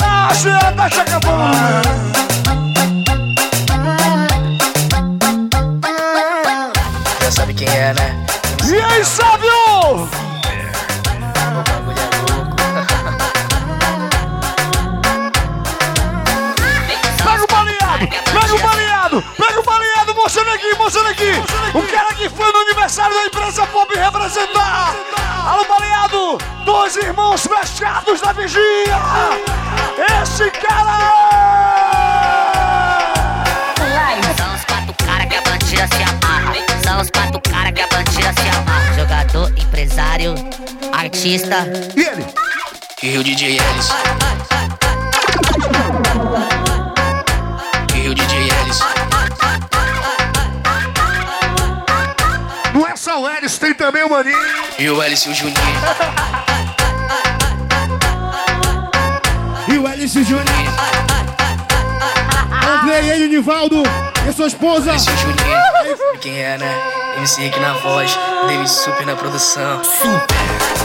Acha, 0.00 0.72
tá 0.76 0.88
chegando. 0.88 1.26
Já 7.20 7.32
sabe 7.32 7.54
quem 7.54 7.66
é, 7.66 7.92
né? 7.92 8.24
E 8.64 8.74
aí, 8.76 9.04
Sábio? 9.04 10.08
Pega 18.44 18.54
o 18.54 18.58
baleado, 18.58 19.24
pega 19.36 19.60
o 19.60 19.62
baleado, 19.62 20.14
mostrando 20.14 20.50
aqui, 20.50 20.74
mostrando 20.76 21.08
aqui. 21.08 21.32
O 21.72 21.82
cara 21.90 22.14
que 22.14 22.28
foi 22.28 22.52
no 22.52 22.58
aniversário 22.60 23.16
da 23.16 23.24
empresa 23.24 23.66
Pop 23.66 23.94
representar. 23.94 24.94
Alô, 25.46 25.64
baleado, 25.64 26.38
dois 26.64 26.96
irmãos 26.96 27.46
fechados 27.46 28.20
da 28.20 28.32
vigia. 28.32 28.60
Esse 30.22 30.50
cara 30.50 31.24
São 34.36 34.54
os 34.54 34.64
quatro 34.64 34.94
cara 35.06 35.26
que 35.26 35.36
a 35.36 35.42
bandida 35.42 35.88
se 35.88 36.02
amarra. 36.02 36.54
São 36.82 37.00
os 37.00 37.10
quatro 37.10 37.40
cara 37.40 37.72
que 37.72 37.80
a 37.80 37.86
bandida 37.86 38.32
se 38.32 38.48
amarra. 38.56 38.94
Jogador, 38.94 39.50
empresário, 39.58 40.34
artista. 40.92 41.56
é... 41.56 42.00
E 42.00 42.04
ele? 42.04 42.26
E 43.02 43.18
o 43.18 43.24
DJ 43.24 43.58
Ellis. 43.58 43.88
E 48.04 48.08
o 48.10 48.14
DJ 48.14 48.36
Ellis. 48.36 48.80
Não 52.74 52.86
é 52.86 52.94
só 52.96 53.22
o 53.22 53.26
Elis, 53.26 53.56
tem 53.56 53.72
também 53.72 54.04
o 54.04 54.10
Maninho. 54.10 54.36
E 54.78 54.90
o 54.90 55.02
Ellis 55.02 55.24
e 55.24 55.30
o 55.30 55.34
Juninho. 55.34 55.56
E 59.68 59.78
o 59.78 59.86
Alice 59.86 60.22
Júnior. 60.22 60.44
Andrei, 62.82 63.08
ele, 63.08 63.28
Nivaldo 63.28 63.82
e 64.28 64.32
sua 64.34 64.48
esposa. 64.48 64.90
Ellis 64.90 65.06
e 65.06 65.10
o 65.10 65.16
Juninho. 65.16 66.18
Quem 66.20 66.38
é, 66.38 66.58
né? 66.58 66.82
MC 67.16 67.40
Rick 67.40 67.58
na 67.58 67.72
voz. 67.72 68.14
David 68.46 68.68
Super 68.68 69.06
na 69.06 69.16
produção. 69.16 69.80
Explode 69.80 70.83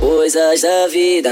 Coisas 0.00 0.60
da 0.60 0.86
vida, 0.88 1.30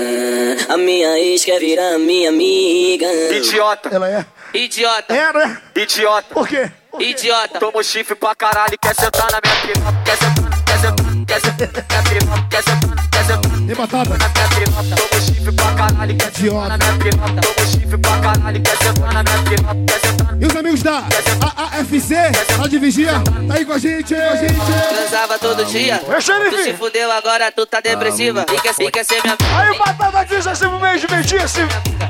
a 0.69 0.77
minha 0.77 1.19
ex 1.19 1.45
quer 1.45 1.61
virar 1.61 1.99
minha 1.99 2.31
amiga. 2.31 3.07
Idiota, 3.31 3.91
Ela 3.93 4.09
é? 4.11 4.27
Idiota, 4.55 5.15
É, 5.15 5.33
né? 5.33 5.59
idiota. 5.75 6.35
Por 6.35 6.49
quê? 6.49 6.71
idiota. 6.99 7.59
Tomo 7.59 7.83
chifre 7.83 8.15
pra 8.15 8.35
caralho, 8.35 8.77
quer 8.81 8.95
sentar 8.95 9.31
na 9.31 9.39
minha 9.45 9.57
piroca, 9.63 10.03
quer 10.05 10.17
sentar, 10.17 10.65
quer 10.65 10.81
sentar, 10.81 11.07
quer 11.27 11.41
sentar 11.41 11.85
na 11.93 12.03
minha 12.03 12.21
piroca, 12.21 12.49
quer 12.51 12.63
sentar, 12.63 13.09
quer 13.11 13.25
sentar 13.25 13.46
E 13.69 13.75
batata. 13.75 14.17
piroca. 14.57 14.97
Tomo 14.97 15.21
chifre 15.21 15.53
pra 15.53 15.73
caralho, 15.75 16.17
quer 16.17 16.33
sentar 16.33 16.69
na 16.69 16.79
minha 16.79 16.99
piroca. 16.99 17.41
Tomo 17.41 17.69
chifre 17.69 17.99
pra 17.99 18.19
caralho, 18.21 18.63
quer 18.63 18.77
sentar 18.77 19.13
na 19.13 19.23
minha 19.23 19.43
piroca, 19.43 19.75
quer 19.87 20.01
sentar. 20.01 20.37
E 20.41 20.47
os 20.47 20.57
amigos 20.57 20.83
da 20.83 20.99
AAFC, 20.99 22.15
lá 22.59 22.69
de 22.69 22.79
Vigia, 22.79 23.13
tá 23.49 23.55
aí 23.55 23.65
com 23.65 23.73
a 23.73 23.79
gente, 23.79 24.15
aí 24.15 24.21
com 24.21 24.33
a 24.33 24.37
gente. 24.37 24.89
Transava 24.89 25.39
todo 25.39 25.65
dia. 25.65 25.99
Tu 25.99 26.63
se 26.63 26.73
fudeu, 26.75 27.11
agora 27.11 27.51
tu 27.51 27.67
tá 27.67 27.81
depressiva. 27.81 28.47
E 28.53 28.61
quer, 28.61 28.75
e 28.79 28.91
quer 28.91 29.05
ser 29.05 29.21
minha 29.23 29.37
Aí 29.57 29.71
o 29.71 29.79
Batata 29.79 30.25
diz 30.25 30.47
assim 30.47 30.69
pro 30.69 30.79
meio 30.79 31.01
de 31.01 31.07
Vigia, 31.07 31.49
se, 31.49 31.61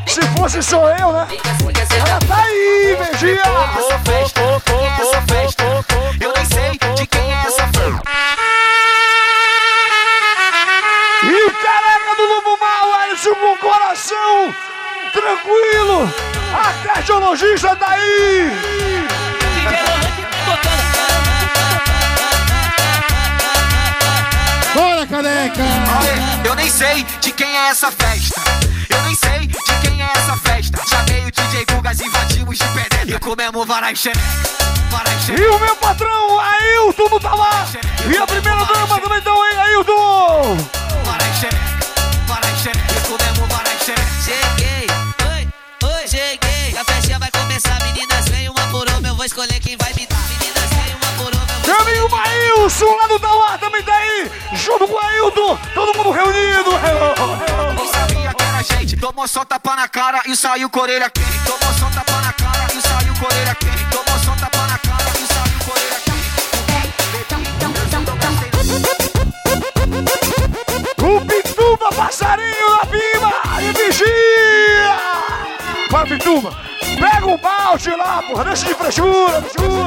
se 0.06 0.20
fosse 0.36 0.62
só 0.62 0.88
eu, 0.90 1.12
né? 1.12 1.26
quer, 1.30 1.86
quer 1.86 1.98
Ela 1.98 2.18
tá 2.18 2.42
aí! 2.42 2.96
Essa 3.78 3.98
festa, 4.00 4.40
é 4.40 5.02
essa 5.02 5.22
festa? 5.22 5.55
Tranquilo! 15.16 16.12
A 16.52 16.86
cardiologista 16.86 17.74
tá 17.76 17.90
aí! 17.90 18.50
Bora, 24.74 25.06
careca. 25.06 25.62
Eu 26.44 26.54
nem 26.54 26.70
sei 26.70 27.02
de 27.20 27.32
quem 27.32 27.46
é 27.46 27.68
essa 27.68 27.90
festa. 27.90 28.40
Eu 28.90 29.02
nem 29.02 29.14
sei 29.14 29.46
de 29.46 29.88
quem 29.88 30.02
é 30.02 30.10
essa 30.16 30.36
festa. 30.36 30.82
Chamei 30.86 31.24
o 31.24 31.32
DJ 31.32 31.64
Gugas, 31.64 32.00
invadimos 32.00 32.58
de 32.58 32.64
penetra. 32.64 33.10
E 33.10 33.18
comemos 33.18 33.66
varai 33.66 33.94
E 35.28 35.46
o 35.46 35.58
meu 35.58 35.76
patrão, 35.76 36.40
Ailton, 36.40 37.08
não 37.10 37.20
tá 37.20 37.34
lá! 37.34 37.66
E 38.06 38.16
a 38.16 38.26
primeira 38.26 38.64
dama 38.64 39.00
também 39.00 39.20
tá 39.22 39.32
aí, 39.32 39.58
Ailton! 39.60 40.56
Varai 41.04 41.32
xereca. 41.40 41.86
Varai 42.28 42.56
xereca. 42.56 42.92
E 42.92 43.00
comemos 43.08 43.48
varai 43.48 43.78
xereca. 43.78 44.65
Começar, 47.56 47.80
meninas, 47.82 48.28
vem 48.28 48.48
uma 48.50 48.66
por 48.68 48.86
uma. 48.88 49.08
Eu 49.08 49.14
vou 49.14 49.24
escolher 49.24 49.58
quem 49.60 49.76
vai 49.78 49.92
me 49.94 50.06
dar. 50.06 50.18
Meninas, 50.28 50.68
vem 50.70 50.94
uma 50.94 51.06
por 51.16 51.34
uma. 51.34 51.42
Eu 51.42 51.60
vou 51.60 51.66
Meu 51.66 51.80
amigo 51.80 52.10
Maílson 52.10 52.96
lá 52.96 53.06
do 53.06 53.18
Tauá 53.18 53.56
também 53.58 53.82
tá 53.82 53.94
aí! 53.94 54.30
Junto 54.52 54.86
com 54.86 54.94
o 54.94 54.98
Ailton! 54.98 55.58
Todo 55.74 55.96
mundo 55.96 56.10
reunido! 56.10 56.70
Não 57.74 57.86
sabia 57.92 58.34
que 58.34 58.42
era 58.42 58.62
gente. 58.62 58.96
Tomou 58.96 59.26
só 59.26 59.42
tapa 59.44 59.74
na 59.74 59.88
cara 59.88 60.20
e 60.26 60.36
saiu 60.36 60.68
com 60.68 60.80
a 60.80 60.82
orelha 60.82 61.08
quente. 61.08 61.38
Tomou 61.46 61.72
só 61.78 61.86
tapa 61.86 62.20
na 62.20 62.32
cara 62.32 62.66
e 62.74 62.82
saiu 62.82 63.14
com 63.14 63.24
a 63.24 63.28
orelha 63.28 63.54
quente. 63.54 63.84
Tomou 63.90 64.18
só 64.18 64.32
tapa 64.32 64.66
na 64.66 64.78
cara 64.78 65.12
e 65.14 65.26
saiu 65.26 65.58
com 65.64 65.70
a 65.70 65.74
orelha 65.74 66.00
quente. 66.04 66.26
O 71.02 71.20
Pituba, 71.24 71.88
passarinho 71.92 72.68
da 72.78 72.86
Pima! 72.86 73.32
E 73.62 73.72
vigia! 73.72 74.96
Vai, 75.90 76.04
Pituba! 76.06 76.75
Pega 76.98 77.26
um 77.26 77.36
balde 77.38 77.90
lá, 77.90 78.22
porra! 78.22 78.44
Deixa 78.44 78.66
de 78.66 78.74
frescura, 78.74 79.42
frescura! 79.42 79.86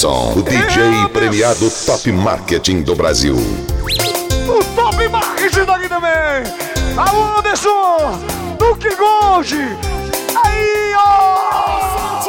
Ellison, 0.00 0.32
o 0.34 0.42
DJ 0.42 1.08
premiado 1.12 1.70
Top 1.84 2.10
Marketing 2.10 2.80
do 2.80 2.94
Brasil. 2.94 3.36
O 3.36 4.64
Top 4.74 5.08
Marketing 5.08 5.64
daqui 5.64 5.88
também! 5.88 6.10
Alô, 6.96 7.38
Anderson! 7.38 8.18
Duque 8.58 8.94
Gold! 8.96 9.54
Aí, 10.42 10.94
ó! 10.96 12.22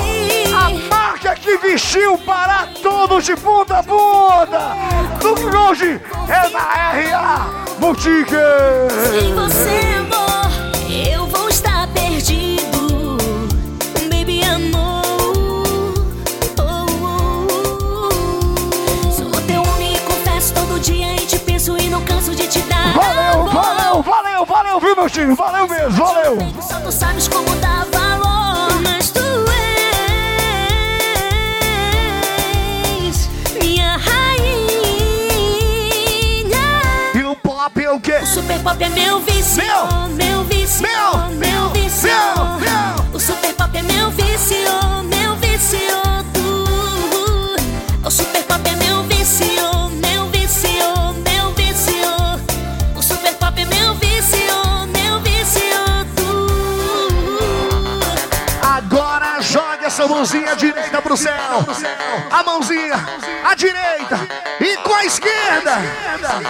A 0.54 0.70
marca 0.90 1.34
que 1.36 1.58
vestiu 1.60 2.18
para 2.18 2.68
todos 2.84 3.24
de 3.24 3.38
ponta 3.38 3.78
a 3.78 3.84
ponta! 3.84 4.76
Duque 5.22 5.50
Gold 5.50 6.02
é 6.28 6.50
na 6.50 6.60
RA 6.60 7.50
Boutique! 7.80 8.36
Sem 9.12 9.34
você, 9.34 9.91
viu, 24.92 24.96
meu 24.96 25.10
tio? 25.10 25.36
Valeu 25.36 25.68
mesmo, 25.68 25.92
valeu! 25.92 26.38
Só 26.62 26.92
sabes 26.92 27.28
como 27.28 27.50
valor, 27.92 28.82
mas 28.82 29.10
tu 29.12 29.22
és 33.08 33.30
minha 33.62 33.98
rainha. 33.98 34.52
E 37.16 37.24
o 37.24 37.36
pop 37.36 37.84
é 37.84 37.92
o 37.92 38.00
quê? 38.00 38.20
O 38.22 38.26
super 38.26 38.60
pop 38.60 38.84
é 38.84 38.90
meu 38.90 39.20
vício, 39.22 39.64
meu, 39.64 39.88
meu 40.10 40.44
vício, 40.44 40.82
meu, 40.82 41.30
meu 41.38 41.70
vício, 41.70 42.10
meu, 42.10 42.46
meu. 42.60 43.06
O 43.14 43.20
super 43.20 43.54
pop 43.54 43.78
é 43.78 43.82
meu 43.82 44.10
vício, 44.12 44.58
meu 45.06 45.36
vício, 45.38 45.80
tu. 46.34 48.08
O 48.08 48.12
super 48.12 48.44
pop 48.44 48.62
é 48.70 48.76
meu 48.76 49.04
vício. 49.04 49.11
Mãozinha 60.32 60.56
direita 60.56 61.02
pro 61.02 61.18
céu. 61.18 61.36
A 62.32 62.44
mãozinha, 62.44 62.96
a 63.44 63.54
direita. 63.54 64.20
E 64.62 64.78
com 64.78 64.94
a 64.94 65.04
esquerda. 65.06 65.74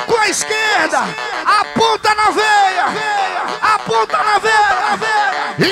Com 0.06 0.18
a 0.18 0.30
esquerda. 0.30 1.00
Aponta 1.46 2.14
na 2.14 2.30
veia. 2.30 2.86
Aponta 3.62 4.18
na 4.18 4.38
veia. 4.38 5.00
E... 5.60 5.72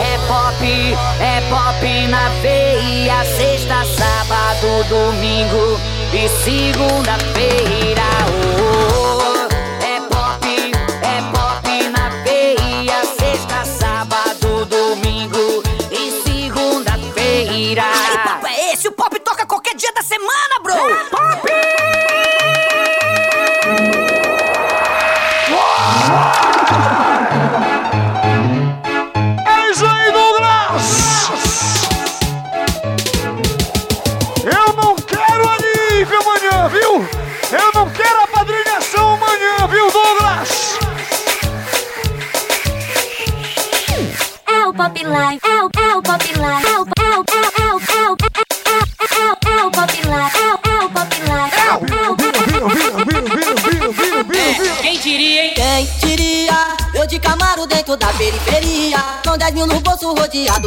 É 0.00 0.18
pop, 0.26 0.64
é 1.20 1.40
pop 1.50 2.06
na 2.08 2.28
veia. 2.40 3.24
Sexta, 3.36 3.84
sábado, 3.96 4.84
domingo 4.88 5.78
e 6.14 6.28
segunda-feira. 6.42 8.37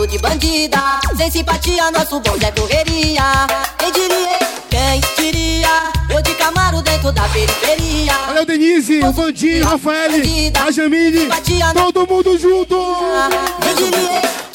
De 0.07 0.17
bandida 0.17 0.99
Sem 1.15 1.31
simpatia, 1.31 1.91
nosso 1.91 2.19
bonde 2.19 2.45
é 2.45 2.51
correria 2.51 3.23
Quem 3.77 3.91
diria? 3.91 4.39
Quem 4.69 5.01
diria? 5.17 5.69
Eu 6.09 6.21
de 6.21 6.33
Camaro 6.35 6.81
dentro 6.81 7.11
da 7.11 7.23
periferia 7.29 8.13
Valeu, 8.27 8.45
Denise, 8.45 8.99
o 9.03 9.11
Vandinho, 9.11 9.65
Rafael, 9.65 10.11
a 10.65 10.71
Jamile, 10.71 11.29
todo 11.73 12.07
mundo 12.07 12.37
junto! 12.37 12.75
Quem 13.61 13.75
diria? 13.75 14.50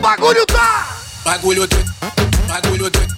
Bagulho 0.00 0.46
tá! 0.46 0.88
Bagulho 1.24 1.66
doido, 1.66 1.92
bagulho 2.48 2.90
doido, 2.90 3.16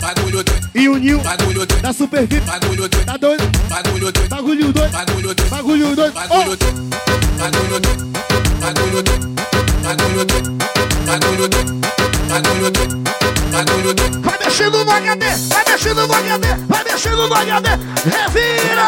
bagulho 0.00 0.44
doido. 0.44 0.70
E 0.74 0.88
o 0.88 0.96
Nil 0.96 1.18
Bagulho 1.20 1.66
doido, 1.66 1.82
da 1.82 1.92
Super 1.92 2.26
VIP, 2.26 2.46
bagulho 2.46 2.88
doido, 2.88 3.04
tá 3.04 3.16
doido? 3.16 3.42
bagulho 3.68 4.12
doido, 4.12 4.28
Bagulho 4.28 4.72
doido, 4.72 4.90
bagulho 4.92 5.34
doido, 5.34 5.50
bagulho 5.50 5.86
doido. 5.86 6.12
bagulho 6.12 7.80
doido, 7.80 8.06
bagulho 8.60 9.02
doido, 9.02 9.36
bagulho 9.80 10.24
doido, 10.24 10.56
bagulho 11.06 11.48
doido, 11.48 11.80
bagulho 12.28 12.70
doido, 12.70 12.70
bagulho 12.70 12.70
doido, 12.70 13.02
bagulho 13.50 13.94
doido. 13.94 14.20
Vai 14.22 14.38
mexendo 14.44 14.84
no 14.84 14.92
HD, 14.92 15.26
vai 15.48 15.64
mexendo 15.68 16.06
no 16.06 16.14
HD, 16.14 16.46
vai 16.68 16.84
mexendo 16.84 17.28
no 17.28 17.34
HD. 17.34 17.68
Revira! 18.04 18.86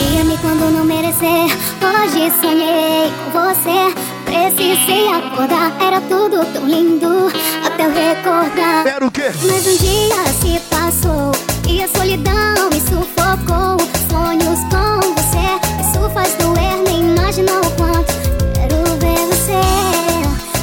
Ia-me 0.00 0.38
quando 0.38 0.70
não 0.72 0.84
merecer. 0.84 1.46
Hoje 1.82 2.32
sonhei 2.40 3.12
com 3.32 3.40
você. 3.42 3.94
Precisei 4.24 5.08
acordar, 5.08 5.25
era 5.38 6.00
tudo 6.02 6.44
tão 6.52 6.66
lindo 6.66 7.30
até 7.64 7.84
eu 7.84 7.92
recordar. 7.92 8.86
Era 8.86 9.06
o 9.06 9.10
quê? 9.10 9.30
Mas 9.46 9.66
um 9.66 9.76
dia 9.76 10.24
se 10.40 10.58
passou 10.70 11.32
e 11.68 11.82
a 11.82 11.88
solidão 11.88 12.70
me 12.72 12.80
sufocou. 12.80 13.76
Sonhos 14.08 14.60
com 14.70 15.12
você, 15.12 15.58
isso 15.80 16.10
faz 16.14 16.34
doer, 16.36 16.82
nem 16.84 17.10
imaginou 17.10 17.60
o 17.60 17.70
quanto 17.72 18.14
quero 18.54 18.82
ver 18.98 19.26
você. 19.26 19.60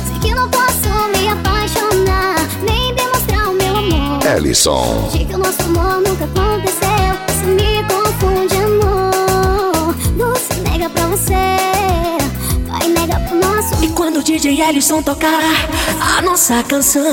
Sei 0.07 0.19
que 0.21 0.33
não 0.33 0.49
posso 0.49 0.89
me 1.15 1.29
apaixonar, 1.29 2.35
nem 2.67 2.95
demonstrar 2.95 3.49
o 3.49 3.53
meu 3.53 3.77
amor. 3.77 4.25
Ellison. 4.25 5.09
De 5.11 5.25
que 5.25 5.35
o 5.35 5.37
nosso 5.37 5.61
amor 5.61 6.01
nunca 6.01 6.25
aconteceu. 6.25 6.83
E 13.83 13.89
quando 13.89 14.19
o 14.19 14.23
DJ 14.23 14.61
Ellison 14.61 15.03
tocar 15.03 15.41
a 15.99 16.21
nossa 16.21 16.63
canção. 16.63 17.03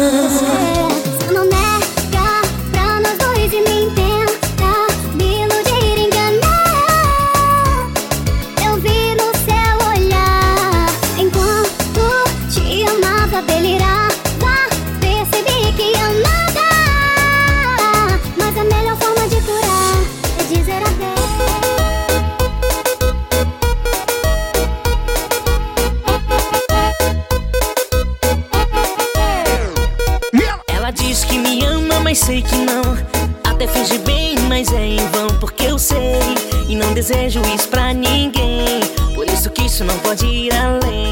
Não 36.91 36.95
desejo 36.95 37.41
isso 37.55 37.69
pra 37.69 37.95
ninguém. 37.95 38.81
Por 39.15 39.25
isso 39.29 39.49
que 39.51 39.63
isso 39.63 39.85
não 39.85 39.97
pode 40.01 40.27
ir 40.27 40.53
além. 40.53 41.11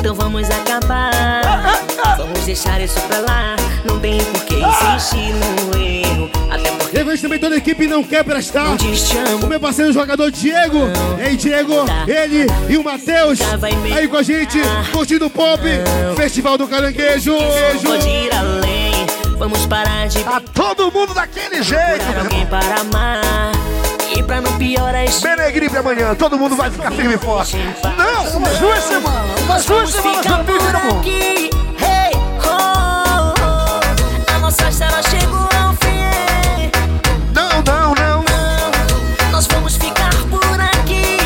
Então 0.00 0.12
vamos 0.12 0.50
acabar. 0.50 1.80
Vamos 2.16 2.40
deixar 2.40 2.80
isso 2.80 3.00
pra 3.02 3.18
lá. 3.20 3.56
Não 3.84 4.00
tem 4.00 4.18
por 4.18 4.44
que 4.44 4.56
insistir 4.56 5.32
no 5.32 5.80
erro. 5.80 6.30
Até 6.50 6.70
porque 6.72 6.98
Eu 6.98 7.04
vejo 7.06 7.22
também 7.22 7.38
toda 7.38 7.54
a 7.54 7.58
equipe 7.58 7.86
não 7.86 8.02
quer 8.02 8.24
prestar. 8.24 8.64
não 8.64 8.76
te. 8.76 8.86
O 9.44 9.46
meu 9.46 9.60
parceiro 9.60 9.92
jogador 9.92 10.28
Diego. 10.32 10.88
Ei, 11.24 11.36
Diego, 11.36 11.84
ele 12.08 12.46
e 12.68 12.76
o 12.76 12.82
Matheus. 12.82 13.38
Aí 13.96 14.08
com 14.08 14.16
a 14.16 14.22
gente, 14.24 14.58
curtindo 14.92 15.26
o 15.26 15.30
pop. 15.30 15.62
Festival 16.16 16.58
do 16.58 16.66
Caranguejo. 16.66 17.32
Não 17.32 17.80
pode 17.92 18.08
ir 18.08 18.34
além. 18.34 19.06
Vamos 19.38 19.66
parar 19.66 20.08
de 20.08 20.18
Tá 20.24 20.42
todo 20.52 20.90
mundo 20.90 21.14
daquele 21.14 21.62
jeito, 21.62 22.04
alguém 22.18 22.44
para 22.46 22.80
amar 22.80 23.55
pra 24.26 24.40
não 24.40 24.58
piorar 24.58 25.04
esse. 25.04 25.22
Benegripe 25.22 25.76
amanhã, 25.76 26.14
todo 26.14 26.38
mundo 26.38 26.56
vai 26.56 26.70
ficar 26.70 26.90
firme 26.90 27.14
e 27.14 27.18
forte. 27.18 27.56
Não, 27.96 28.36
umas 28.36 28.58
duas 28.58 28.82
semanas, 28.84 29.40
umas 29.42 29.64
duas 29.64 29.90
semanas 29.90 30.26
eu 30.26 30.44
fiz, 30.44 30.62
meu 30.62 30.80
amor. 30.80 31.06
Hey, 31.06 31.50
oh, 32.44 33.34
a 34.34 34.38
nossa 34.40 34.68
história 34.68 35.02
chegou 35.04 35.48
ao 35.58 35.72
fim. 35.74 36.70
Não, 37.32 37.62
não, 37.62 37.94
não. 37.94 38.24
não 38.24 39.30
nós 39.30 39.46
vamos 39.46 39.76
ficar 39.76 40.10
por 40.28 40.60
aqui. 40.60 41.18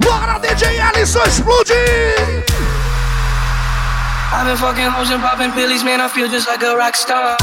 Bora, 0.00 0.38
DJ 0.38 0.80
Alisson, 0.80 1.22
explode. 1.24 1.74
I've 4.32 4.46
been 4.46 4.56
fucking 4.56 4.90
hoes 4.90 5.10
and 5.10 5.20
popping 5.20 5.52
pillies, 5.52 5.84
man. 5.84 6.00
I 6.00 6.08
feel 6.08 6.28
just 6.28 6.48
like 6.48 6.62
a 6.62 6.74
rock 6.76 6.96
star. 6.96 7.36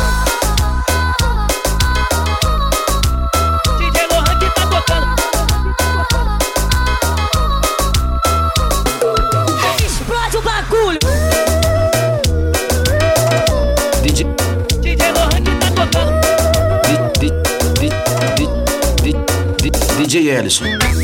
Ellison. 20.31 21.00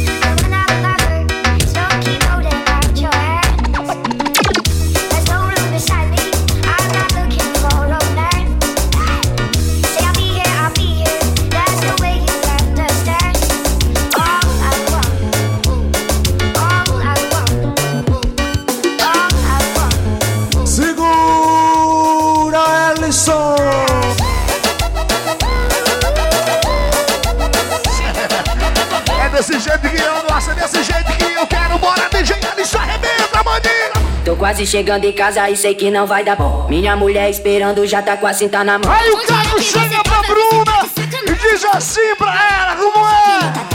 Quase 34.38 34.65
chegando 34.65 35.06
em 35.06 35.12
casa 35.12 35.50
e 35.50 35.58
sei 35.58 35.73
que 35.73 35.89
não 35.89 36.06
vai 36.06 36.23
dar 36.23 36.36
bom. 36.36 36.67
Minha 36.69 36.95
mulher 36.95 37.30
esperando 37.30 37.86
já 37.86 38.02
tá 38.02 38.15
com 38.15 38.28
a 38.28 38.34
cinta 38.34 38.63
na 38.63 38.78
mão. 38.78 38.91
Aí 38.91 39.10
o 39.10 39.17
Caio 39.26 39.60
chega 39.62 40.02
pra 40.04 40.21
Bruna 40.21 40.88
e 41.28 41.34
diz 41.36 41.65
assim 41.73 42.15
pra 42.17 42.34
ela, 42.34 42.76
como 42.76 43.06
é? 43.06 43.67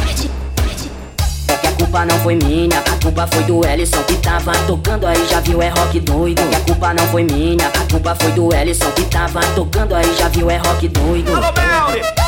É 1.53 1.57
que 1.57 1.66
a 1.66 1.72
culpa 1.72 2.05
não 2.05 2.18
foi 2.20 2.37
minha, 2.37 2.79
a 2.79 3.03
culpa 3.03 3.27
foi 3.27 3.42
do 3.42 3.66
Ellison 3.66 4.03
que 4.05 4.14
tava 4.16 4.53
tocando 4.66 5.07
aí, 5.07 5.27
já 5.29 5.40
viu, 5.40 5.61
é 5.61 5.68
rock 5.68 6.01
doido. 6.01 6.42
Que 6.48 6.57
a 6.57 6.61
culpa 6.61 6.94
não 6.94 7.07
foi 7.09 7.25
minha, 7.25 7.66
a 7.66 7.90
culpa 7.90 8.14
foi 8.14 8.33
do 8.33 8.55
Ellison 8.55 8.90
que 8.92 9.05
tava 9.05 9.40
tocando 9.55 9.94
aí, 9.94 10.14
já 10.16 10.29
viu, 10.29 10.48
é 10.51 10.57
rock 10.59 10.88
doido. 10.88 11.35
Alô, 11.35 11.53
Belly! 11.53 12.21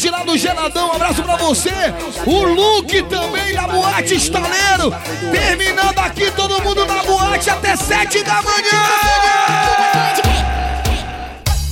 Gerente 0.00 0.10
lá 0.10 0.24
do 0.24 0.38
Geladão, 0.38 0.88
um 0.88 0.92
abraço 0.92 1.22
pra 1.22 1.36
você. 1.36 1.70
O 2.24 2.42
Luke 2.44 3.02
também 3.02 3.54
da 3.54 3.68
Boate 3.68 4.14
Estaleiro, 4.14 4.94
terminando 5.30 5.98
aqui 5.98 6.30
todo 6.30 6.62
mundo 6.62 6.86
na 6.86 7.02
boate 7.02 7.50
até 7.50 7.76
sete 7.76 8.22
da 8.22 8.40
manhã. 8.42 8.80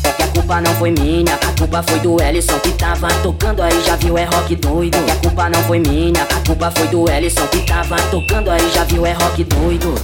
É 0.05 0.13
que 0.13 0.23
a 0.23 0.29
culpa 0.29 0.61
não 0.61 0.75
foi 0.75 0.91
minha, 0.91 1.35
a 1.35 1.59
culpa 1.59 1.83
foi 1.83 2.01
do 2.01 2.23
Ellison 2.23 2.59
que 2.59 2.73
tava 2.73 3.09
tocando 3.23 3.63
aí, 3.63 3.83
já 3.85 3.97
viu, 3.97 4.19
é 4.19 4.25
rock 4.25 4.55
doido. 4.57 4.99
Que 5.05 5.11
a 5.11 5.17
culpa 5.17 5.49
não 5.49 5.63
foi 5.65 5.79
minha, 5.79 6.23
a 6.23 6.47
culpa 6.47 6.71
foi 6.71 6.87
do 6.89 7.11
Ellison 7.11 7.47
que 7.47 7.63
tava 7.63 7.97
tocando 8.11 8.51
aí, 8.51 8.71
já 8.75 8.85
viu, 8.85 9.07
é 9.07 9.13
rock 9.13 9.43
doido. 9.45 9.95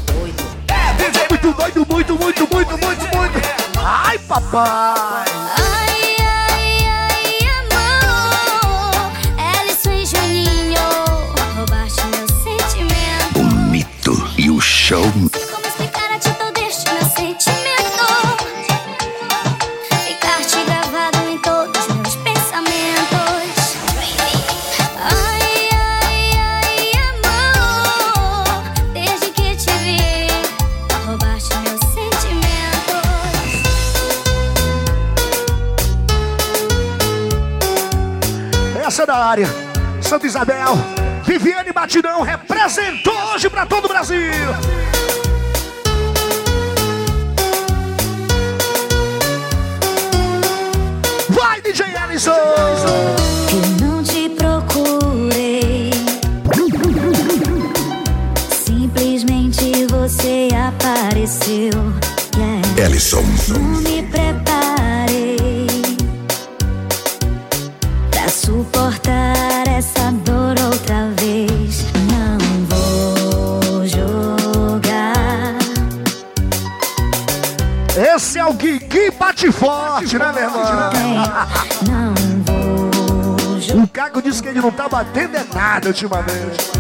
É, 0.69 1.29
muito 1.29 1.53
doido, 1.53 1.87
muito, 1.91 2.15
muito, 2.19 2.49
muito, 2.51 2.79
muito, 2.79 3.17
muito. 3.17 3.41
Ai, 3.77 4.19
papai. 4.19 5.74
Sentimentos. 31.95 32.85
Essa 38.87 39.03
é 39.03 39.07
da 39.07 39.17
área. 39.17 39.49
Santa 40.03 40.27
Isabel, 40.27 40.77
Viviane 41.27 41.73
Batidão 41.73 42.21
representou 42.23 43.15
hoje 43.33 43.49
pra 43.49 43.65
todo 43.65 43.87
o 43.87 43.89
Brasil. 43.89 44.21
Vai, 51.31 51.63
DJ 51.63 51.87
Ellison! 52.05 52.33
Eu 53.51 53.87
não 53.87 54.03
te 54.03 54.29
procurei. 54.29 55.91
Simplesmente 58.65 59.87
você 59.87 60.49
apareceu. 60.55 61.73
Yeah. 62.37 62.85
Ellison. 62.85 63.25
Não 63.49 63.59
me 63.81 64.03
preparei 64.03 64.54
Bate 79.35 79.51
Forte, 79.51 80.17
né, 80.17 80.33
meu 80.33 80.45
irmão? 80.45 80.63
O 83.83 83.89
Caco 83.89 84.23
disse 84.23 84.41
que 84.41 84.49
ele 84.49 84.61
não 84.61 84.71
tá 84.71 84.89
batendo 84.89 85.37
é 85.37 85.45
nada 85.53 85.89
ultimamente. 85.89 86.71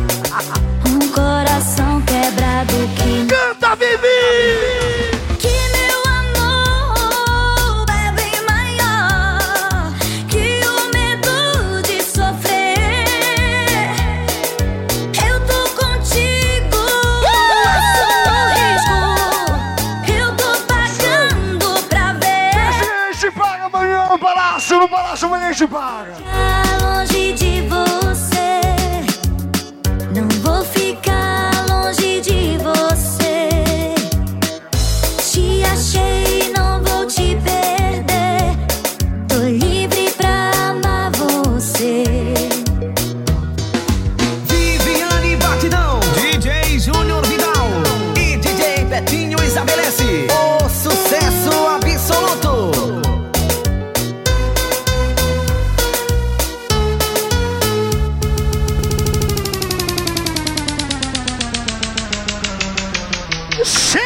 Um 0.86 1.08
coração 1.08 2.00
quebrado 2.02 2.72
que. 2.96 3.26
Canta, 3.26 3.74
Vivi! 3.74 4.73
Palácio, 25.15 25.29
no 25.29 25.29
palácio 25.29 25.29
amanhã 25.29 25.48
a 25.48 25.52
gente 25.52 25.69
paga. 25.69 26.23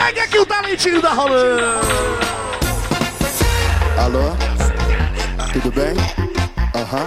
Chega 0.09 0.27
que 0.27 0.39
o 0.39 0.47
talentinho 0.47 1.03
tá 1.03 1.13
rolando. 1.13 1.63
Alô? 3.99 4.31
Tudo 5.53 5.71
bem? 5.71 5.95
Aham. 6.75 7.07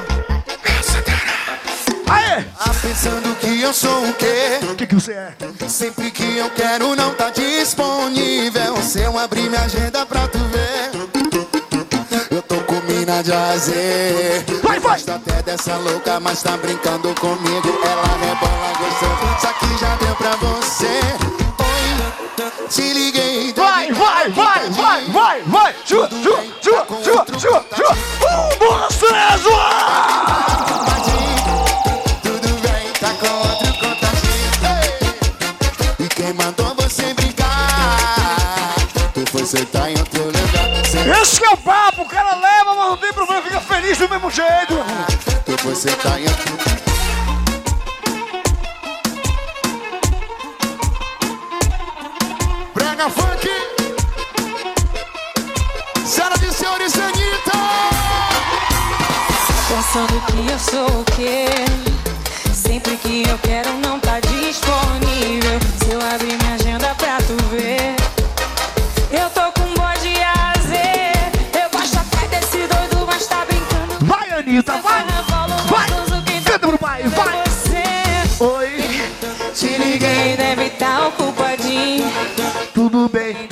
Aê! 2.12 2.46
Ah, 2.60 2.70
pensando 2.80 3.36
que 3.40 3.60
eu 3.60 3.74
sou 3.74 4.08
o 4.08 4.14
quê? 4.14 4.60
O 4.72 4.76
que, 4.76 4.86
que 4.86 4.94
você 4.94 5.14
é? 5.14 5.34
Sempre 5.68 6.12
que 6.12 6.38
eu 6.38 6.52
quero 6.52 6.96
não 6.96 7.16
tá 7.16 7.32
disponível. 7.32 8.78
Se 8.84 9.02
eu 9.02 9.18
abrir 9.18 9.50
minha 9.50 9.62
agenda 9.62 10.06
pra 10.06 10.28
tu 10.28 10.38
ver, 10.38 10.92
eu 12.30 12.42
tô 12.44 12.58
com 12.58 12.80
mina 12.82 13.24
de 13.24 13.34
azer. 13.34 14.46
Vai, 14.62 14.80
vai! 14.80 14.92
Gosta 14.92 15.16
até 15.16 15.42
dessa 15.42 15.76
louca, 15.78 16.20
mas 16.20 16.44
tá 16.44 16.56
brincando 16.56 17.16
comigo. 17.16 17.80
Ela 17.84 18.04
rebola 18.20 18.74
gostoso, 18.78 19.40
só 19.42 19.54
que 19.54 19.78
já 19.80 19.96
deu 19.96 20.16
pra 20.18 20.36
você. 20.36 21.41
Te 22.70 22.94
liguei. 22.94 23.54
Vai, 23.54 23.92
vai, 23.92 24.30
vai, 24.30 24.70
vai, 24.70 25.06
vai, 25.06 25.42
vai! 25.44 25.76
Chua, 25.86 26.08
chua, 26.10 26.44
chua, 26.62 26.86
chua, 27.04 27.26
chua, 27.38 27.66
chua! 27.76 27.92
Um, 28.22 28.88
três, 28.98 29.42
vai! 29.42 30.22
Tudo 32.24 32.48
bem, 32.62 32.92
tá 33.00 33.14
com 33.16 33.28
outro 33.38 33.74
contatinho. 33.80 34.52
E 36.00 36.08
quem 36.08 36.34
mandou 36.34 36.74
você 36.76 37.14
brincar? 37.14 38.76
Tu 39.14 39.26
foi 39.30 39.46
sentar 39.46 39.92
em 39.92 40.00
outro 40.00 40.24
lugar. 40.24 41.22
Esse 41.22 41.40
que 41.40 41.46
é 41.46 41.50
o 41.50 41.58
papo, 41.58 42.04
o 42.04 42.06
cara 42.06 42.36
leva, 42.36 42.74
mas 42.76 42.90
não 42.90 42.98
tem 42.98 43.12
problema, 43.12 43.42
fica 43.42 43.60
feliz 43.60 43.98
do 43.98 44.08
mesmo 44.08 44.32
jeito. 44.32 44.76
Tu 45.46 45.58
foi 45.58 45.76
sentar 45.76 46.20
em 46.20 46.28
outro 46.28 46.52
pensando 59.92 60.22
que 60.28 60.50
eu 60.50 60.60
sou 60.60 61.02
o 61.02 61.04
quê? 61.16 61.48
Sempre 62.54 62.96
que 62.96 63.24
eu 63.28 63.38
quero 63.40 63.70
não 63.80 64.00
tá 64.00 64.22
disponível. 64.22 65.60
Se 65.80 65.92
eu 65.92 66.00
abrir 66.14 66.41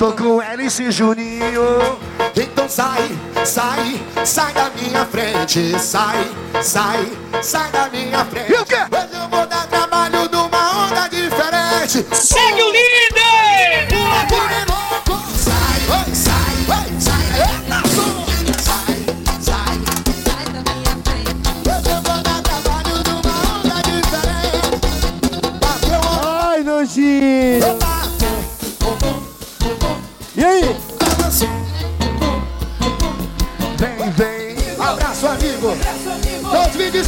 tô 0.00 0.12
com 0.12 0.40
e 0.42 0.90
Juninho. 0.90 1.98
Então 2.34 2.66
sai, 2.66 3.10
sai, 3.44 4.00
sai 4.24 4.50
da 4.54 4.70
minha 4.70 5.04
frente. 5.04 5.78
Sai, 5.78 6.26
sai, 6.62 7.06
sai 7.42 7.70
da 7.70 7.86
minha 7.90 8.24
frente. 8.24 8.50
E 8.50 8.54
o 8.54 8.64
quê? 8.64 8.76
Hoje 8.76 9.22
eu 9.22 9.28
vou 9.28 9.46
dar 9.46 9.66
trabalho 9.66 10.26
numa 10.30 10.86
onda 10.86 11.06
diferente. 11.06 12.06
Segue 12.14 12.62
o 12.62 12.72
líder! 12.72 13.09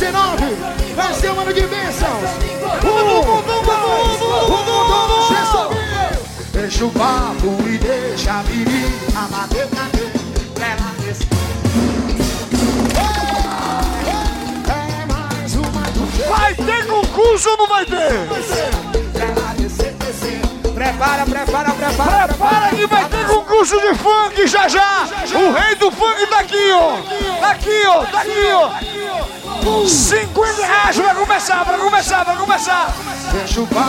2019 0.03 0.94
vai 0.96 1.14
ser 1.14 1.30
um 1.30 1.40
ano 1.40 1.53
de 1.53 1.61
bênçãos. 1.62 2.30
Deixa 6.53 6.84
o 6.84 6.90
papo 6.90 7.68
e 7.68 7.78
deixa 7.78 8.32
a 8.32 8.42
menina 8.42 9.28
bater 9.30 9.68
na 9.72 9.88
ela. 10.64 10.92
É 14.68 15.07
mais 15.07 15.55
uma 15.55 15.82
Vai 16.28 16.55
ter 16.55 16.86
concurso 16.86 17.50
ou 17.50 17.57
não 17.59 17.68
vai 17.68 17.86
ter? 17.86 18.28
Prepara, 20.74 21.24
prepara, 21.24 21.70
prepara. 21.70 22.28
Prepara 22.28 22.68
que 22.74 22.86
vai 22.86 23.05
ter 23.09 23.26
concurso 23.26 23.80
de 23.80 23.94
funk 23.94 24.46
já 24.48 24.66
já! 24.66 25.07
O 25.34 25.53
rei 25.53 25.76
do 25.76 25.92
funk 25.92 26.26
tá 26.26 26.40
aqui, 26.40 26.72
ó! 26.72 26.96
Tá 27.40 27.50
aqui, 27.50 27.86
ó! 27.86 28.05
Tá 28.07 28.20
aqui, 28.22 28.53
ó! 28.53 28.91
50 29.88 30.66
reais 30.66 30.96
vai 30.96 31.14
começar, 31.14 31.64
vai 31.64 31.78
começar, 31.78 32.24
vai 32.24 32.36
começar! 32.36 32.94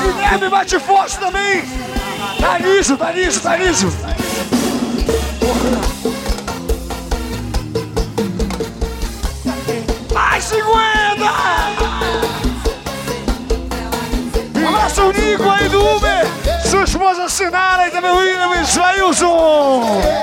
Guilherme 0.03 0.49
bate 0.49 0.80
forte 0.80 1.17
também! 1.17 1.63
Tá 2.39 2.59
nisso, 2.59 2.95
tá 2.95 3.11
nisso, 3.11 3.39
tá 3.41 3.57
nisso! 3.57 3.88
Mais 10.13 10.43
50! 10.43 11.24
Abraço 14.67 15.01
o 15.01 15.11
Nico 15.11 15.49
aí 15.49 15.69
do 15.69 15.95
Uber! 15.95 16.28
Sua 16.69 16.84
esposa 16.84 17.28
Sinara 17.30 17.88
e 17.88 17.91
também 17.91 18.11
o 18.11 18.17
William 18.17 18.61
Israelson! 18.61 20.22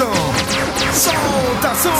Ellison! 0.00 0.12
Solta 0.94 1.74
som! 1.74 1.92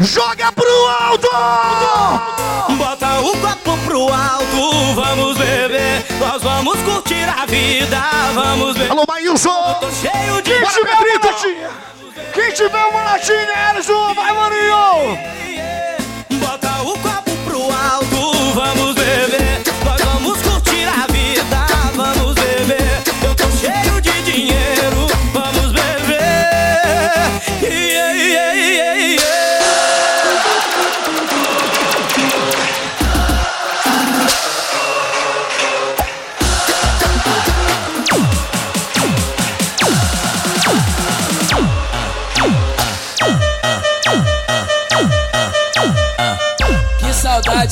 Joga 0.00 0.52
pro 0.52 0.88
alto! 1.00 1.28
Bota 2.76 3.20
o 3.20 3.36
copo 3.38 3.78
pro 3.86 4.12
alto, 4.12 4.94
vamos 4.94 5.38
beber. 5.38 6.04
Nós 6.18 6.42
vamos 6.42 6.78
curtir 6.82 7.26
a 7.28 7.46
vida, 7.46 8.00
vamos 8.34 8.74
beber. 8.74 8.90
Alô, 8.90 9.04
Maílson! 9.08 9.74
Tô 9.80 9.90
cheio 9.90 10.42
de 10.42 10.50
Quem 12.34 12.52
tiver 12.52 12.84
uma 12.84 13.04
latinha! 13.04 13.70
Ellison, 13.70 14.14
vai, 14.14 14.32
maninho! 14.32 15.49
Vamos 18.54 18.89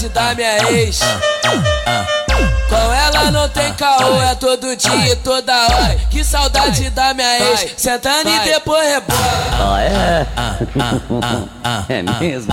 saudade 0.08 0.10
da 0.10 0.34
minha 0.34 0.70
ex. 0.72 1.00
Com 2.68 2.92
ela 2.92 3.30
não 3.30 3.48
tem 3.48 3.72
caô, 3.74 4.20
é 4.22 4.34
todo 4.34 4.76
dia 4.76 5.12
e 5.12 5.16
toda 5.16 5.52
hora. 5.52 5.96
Que 6.10 6.24
saudade 6.24 6.90
da 6.90 7.14
minha 7.14 7.50
ex. 7.50 7.74
Sentando 7.76 8.28
e 8.28 8.38
depois 8.40 8.88
rebola. 8.88 9.18
Ah, 9.60 9.80
é? 9.80 10.26
É 11.88 12.02
mesmo? 12.20 12.52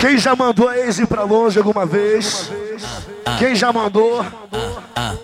Quem 0.00 0.18
já 0.18 0.36
mandou 0.36 0.68
a 0.68 0.78
ex 0.78 0.98
ir 0.98 1.06
pra 1.06 1.22
longe 1.22 1.58
alguma 1.58 1.86
vez? 1.86 2.50
Quem 3.38 3.54
já 3.54 3.72
mandou? 3.72 4.24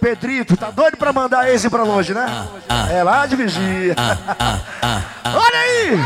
Pedrito, 0.00 0.56
tá 0.56 0.70
doido 0.70 0.96
pra 0.96 1.12
mandar 1.12 1.40
a 1.40 1.50
ex 1.50 1.64
ir 1.64 1.70
pra 1.70 1.82
longe, 1.82 2.14
né? 2.14 2.46
É 2.90 3.02
lá 3.02 3.26
de 3.26 3.36
vigia. 3.36 3.94
Olha 5.24 5.58
aí! 5.58 5.98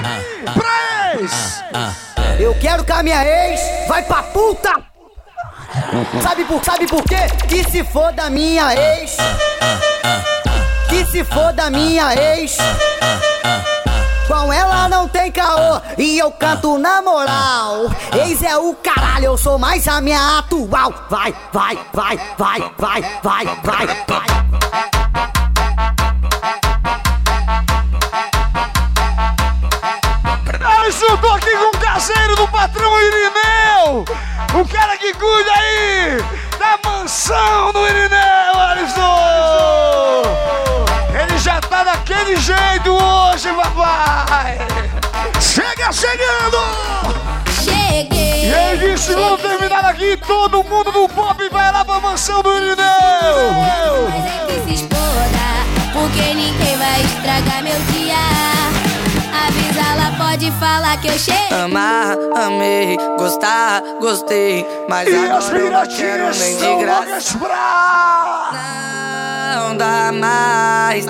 Pra 0.52 1.20
ex! 1.20 1.62
Eu 2.38 2.54
quero 2.60 2.84
que 2.84 2.92
a 2.92 3.02
minha 3.02 3.24
ex 3.24 3.60
vai 3.88 4.02
pra 4.02 4.22
puta! 4.22 4.72
Sabe 6.22 6.44
por, 6.44 6.64
sabe 6.64 6.86
por 6.86 7.02
quê? 7.04 7.26
Que 7.48 7.64
se 7.70 7.84
for 7.84 8.12
da 8.12 8.30
minha 8.30 8.74
ex. 8.74 9.16
Que 10.88 11.04
se 11.06 11.24
for 11.24 11.52
da 11.52 11.70
minha 11.70 12.14
ex. 12.14 12.56
Com 14.26 14.52
ela 14.52 14.88
não 14.88 15.08
tem 15.08 15.30
caô 15.30 15.80
e 15.98 16.18
eu 16.18 16.30
canto 16.32 16.78
na 16.78 17.02
moral. 17.02 17.90
Ex 18.26 18.42
é 18.42 18.56
o 18.56 18.74
caralho, 18.74 19.26
eu 19.26 19.36
sou 19.36 19.58
mais 19.58 19.86
a 19.86 20.00
minha 20.00 20.38
atual. 20.38 20.92
Vai, 21.10 21.34
vai, 21.52 21.78
vai, 21.92 22.18
vai, 22.38 22.58
vai, 22.78 23.02
vai, 23.22 23.44
vai, 23.62 23.86
vai. 24.06 24.93
Caseiro 32.04 32.36
do 32.36 32.46
patrão 32.48 32.92
Irineu! 33.00 34.04
O 34.60 34.68
cara 34.68 34.94
que 34.98 35.14
cuida 35.14 35.52
aí 35.52 36.18
da 36.58 36.78
mansão 36.86 37.72
do 37.72 37.86
Irineu, 37.86 38.60
Alisson! 38.60 40.22
Ele 41.18 41.38
já 41.38 41.62
tá 41.62 41.82
daquele 41.82 42.36
jeito 42.36 42.90
hoje, 42.92 43.48
papai! 43.54 44.58
Chega 45.40 45.90
chegando! 45.92 46.58
Cheguei! 47.64 48.50
E 48.50 48.52
ele 48.52 48.92
disse, 48.92 49.14
vamos 49.14 49.40
terminar 49.40 49.86
aqui, 49.86 50.18
todo 50.26 50.62
mundo 50.62 50.92
do 50.92 51.08
pop 51.08 51.48
vai 51.48 51.72
lá 51.72 51.86
pra 51.86 52.00
mansão 52.00 52.42
do 52.42 52.54
Irineu! 52.54 52.76
Mas 54.10 54.26
é 54.26 54.44
que 54.46 54.68
se 54.68 54.74
exploda, 54.82 55.64
porque 55.94 56.34
ninguém 56.34 56.76
vai 56.76 57.00
estragar 57.00 57.62
meu 57.62 57.80
dia. 57.92 58.83
Avisa, 59.54 59.80
ela 59.92 60.10
pode 60.18 60.50
falar 60.58 61.00
que 61.00 61.06
eu 61.06 61.18
cheguei. 61.18 61.56
Amar, 61.56 62.16
amei, 62.44 62.96
gostar, 63.16 63.80
gostei. 64.00 64.66
Mas 64.88 65.08
E 65.08 65.14
agora 65.14 65.38
as 65.38 65.48
eu 65.48 65.52
não 65.52 65.60
quero 65.60 65.68
piratinhas 65.68 66.38
nem 66.38 66.54
de 66.54 66.60
são 66.60 66.78
graça. 66.78 67.38
Não 69.54 69.76
dá 69.76 70.10
mais. 70.12 71.06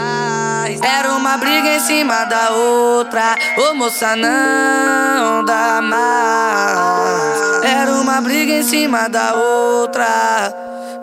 Era 0.82 1.14
uma 1.14 1.38
briga 1.38 1.68
em 1.76 1.80
cima 1.80 2.24
da 2.24 2.51
outra. 2.51 3.34
Ô 3.57 3.74
moça, 3.74 4.14
não 4.14 5.45
dá 5.45 5.80
mais. 5.80 7.64
Era 7.64 7.92
uma 7.92 8.20
briga 8.20 8.53
em 8.53 8.62
cima 8.62 9.09
da 9.09 9.34
outra. 9.34 10.55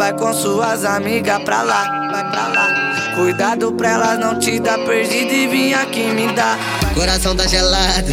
Vai 0.02 0.14
com 0.14 0.34
suas 0.34 0.84
amigas 0.84 1.44
pra 1.44 1.62
lá, 1.62 2.10
vai 2.12 2.28
pra 2.32 2.48
lá. 2.48 3.14
Cuidado 3.16 3.72
pra 3.74 3.92
elas 3.92 4.20
não 4.20 4.40
te 4.40 4.60
dar 4.60 4.80
perdido 4.80 5.32
e 5.32 5.46
vir 5.46 5.76
aqui 5.76 6.00
me 6.00 6.34
dar. 6.34 6.58
Coração 6.96 7.36
tá 7.36 7.46
gelado, 7.46 8.12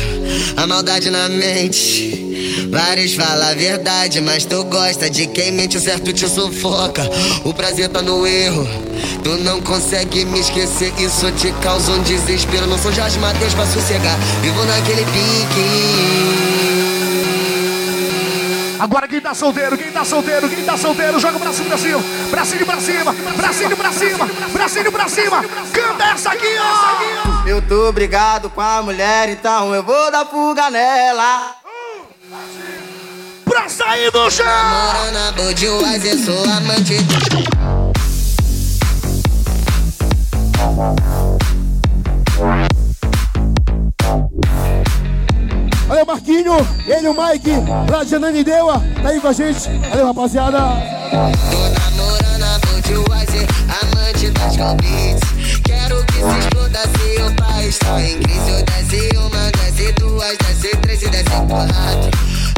a 0.55 0.67
maldade 0.67 1.09
na 1.09 1.31
mente. 1.31 2.69
Vários 2.71 3.15
falam 3.15 3.49
a 3.49 3.55
verdade, 3.55 4.21
mas 4.21 4.45
tu 4.45 4.65
gosta 4.65 5.09
de 5.09 5.29
quem 5.29 5.51
mente, 5.51 5.79
o 5.79 5.81
certo 5.81 6.13
te 6.13 6.29
sufoca. 6.29 7.09
O 7.43 7.55
prazer 7.55 7.89
tá 7.89 8.03
no 8.03 8.27
erro, 8.27 8.69
tu 9.25 9.39
não 9.39 9.59
consegue 9.63 10.27
me 10.27 10.41
esquecer. 10.41 10.93
Isso 10.99 11.33
te 11.33 11.51
causa 11.63 11.91
um 11.93 12.03
desespero. 12.03 12.67
Não 12.67 12.77
sou 12.77 12.93
Jorge 12.93 13.19
Matheus 13.19 13.55
pra 13.55 13.65
sossegar, 13.65 14.19
vivo 14.43 14.63
naquele 14.67 15.07
pique. 15.07 16.88
Agora 18.79 19.09
quem 19.09 19.21
tá 19.21 19.35
solteiro, 19.35 19.77
quem 19.77 19.91
tá 19.91 20.05
solteiro, 20.05 20.49
quem 20.49 20.65
tá 20.65 20.77
solteiro, 20.77 21.19
joga 21.19 21.37
o 21.37 21.41
bracinho 21.41 21.69
pra 21.69 21.79
cima, 21.79 22.03
bracinho 22.31 22.67
pra 22.67 22.81
cima, 22.81 23.13
bracinho 23.37 23.77
pra 23.77 23.93
cima, 23.93 24.27
bracinho 24.53 24.93
pra 24.93 25.09
cima. 25.09 25.45
Canta 25.73 26.05
essa 26.05 26.31
aqui, 26.31 26.57
ó. 26.59 27.49
Eu 27.49 27.61
tô 27.63 27.91
brigado 27.91 28.49
com 28.51 28.61
a 28.61 28.81
mulher, 28.83 29.29
então 29.31 29.75
eu 29.75 29.83
vou 29.83 30.11
dar 30.13 30.27
fuga 30.27 30.71
nela. 30.71 31.57
Pra 33.45 33.69
sair 33.69 34.11
do 34.13 34.31
chão. 34.31 34.47
Morana 34.47 35.33
Budweiser, 35.33 36.19
sou 36.19 36.45
amante 36.45 36.99
Marquinho, 46.39 46.57
ele 46.87 47.09
o 47.09 47.15
Mike, 47.15 47.51
lá 47.91 48.05
de 48.05 48.15
Ananindeua, 48.15 48.81
tá 49.03 49.09
aí 49.09 49.21
com 49.21 49.27
a 49.29 49.33
gente. 49.33 49.69
Valeu, 49.91 50.07
rapaziada. 50.07 50.59
Tô 51.11 51.17
namorando 51.81 52.45
a 52.45 52.59
Budweiser, 52.61 53.49
amante 53.83 54.31
das 54.31 54.57
Beats. 54.57 55.21
Quero 55.65 56.05
que 56.05 56.15
se 56.15 56.39
exploda 56.39 56.83
o 57.27 57.35
país 57.35 57.79
tá 57.79 58.01
em 58.01 58.21
crise. 58.21 58.51
Eu 58.51 58.65
desce 58.65 59.17
uma, 59.17 59.51
desce 59.51 59.93
duas, 59.93 60.37
desce 60.39 60.77
três 60.77 61.03
e 61.03 61.09
desce 61.09 61.25
quatro. 61.25 62.11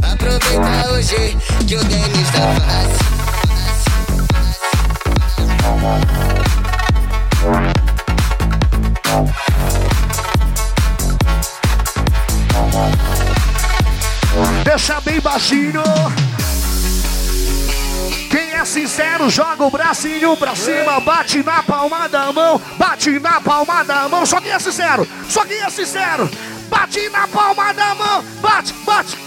Aproveita 0.02 0.92
hoje 0.92 1.36
que 1.66 1.76
o 1.76 1.84
Denis 1.84 2.30
tá 2.30 2.54
fácil. 2.60 3.10
Deixa 14.80 14.98
bem 15.02 15.20
baixinho. 15.20 15.82
Quem 18.30 18.52
é 18.54 18.64
sincero, 18.64 19.28
joga 19.28 19.62
o 19.62 19.70
bracinho 19.70 20.34
pra 20.38 20.56
cima, 20.56 20.98
bate 21.00 21.42
na 21.42 21.62
palma 21.62 22.08
da 22.08 22.32
mão, 22.32 22.58
bate 22.78 23.20
na 23.20 23.42
palma 23.42 23.84
da 23.84 24.08
mão. 24.08 24.24
Só 24.24 24.40
quem 24.40 24.50
é 24.50 24.58
sincero, 24.58 25.06
só 25.28 25.44
quem 25.44 25.60
é 25.60 25.68
sincero. 25.68 26.30
Bate 26.70 27.10
na 27.10 27.28
palma 27.28 27.74
da 27.74 27.94
mão, 27.94 28.24
bate, 28.40 28.72
bate. 28.86 29.18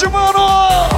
50만원! 0.00 0.89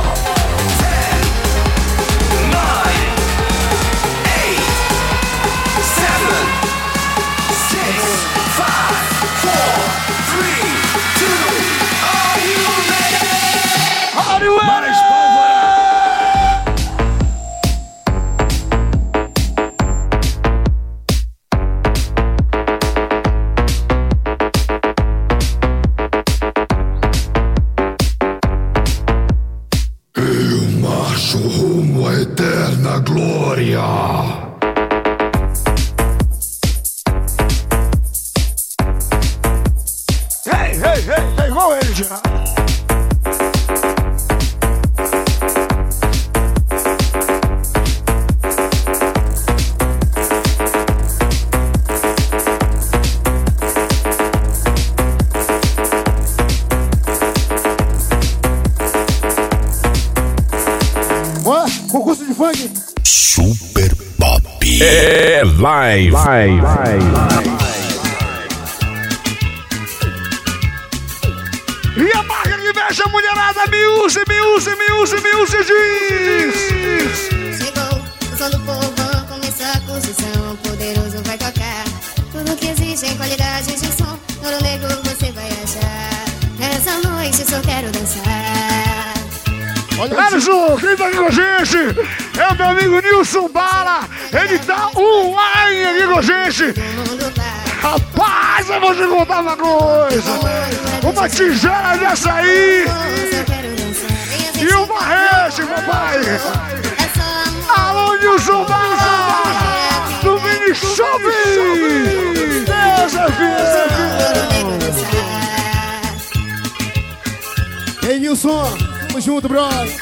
Nilson, 118.43 118.76
tamo 119.07 119.20
junto, 119.20 119.49
brother. 119.49 119.97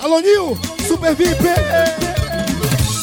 Alô, 0.00 0.20
Nil, 0.20 0.58
Super 0.86 1.14
VIP. 1.14 1.44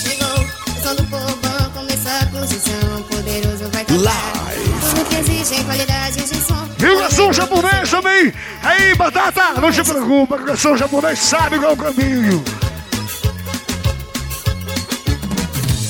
Chegou, 0.01 0.27
o 0.27 0.83
som 0.83 0.95
do 0.95 1.03
povão, 1.05 1.71
começou 1.73 2.11
a 2.11 2.25
construção, 2.25 3.03
poderoso 3.09 3.69
vai 3.71 3.85
tocar. 3.85 4.53
Tudo 4.89 5.05
que 5.05 5.15
existe 5.15 5.61
em 5.61 5.63
qualidade 5.63 6.15
de 6.15 6.35
som. 6.35 6.69
E 6.79 6.85
o 6.85 6.99
garçom 6.99 7.31
japonês 7.31 7.89
também. 7.89 8.33
Aí, 8.63 8.95
Batata, 8.95 9.61
não 9.61 9.71
te 9.71 9.81
preocupa, 9.81 10.37
que 10.37 10.43
o 10.43 10.47
garçom 10.47 10.75
japonês 10.75 11.19
sabe 11.19 11.57
qual 11.57 11.71
é 11.71 11.73
o 11.73 11.77
caminho. 11.77 12.43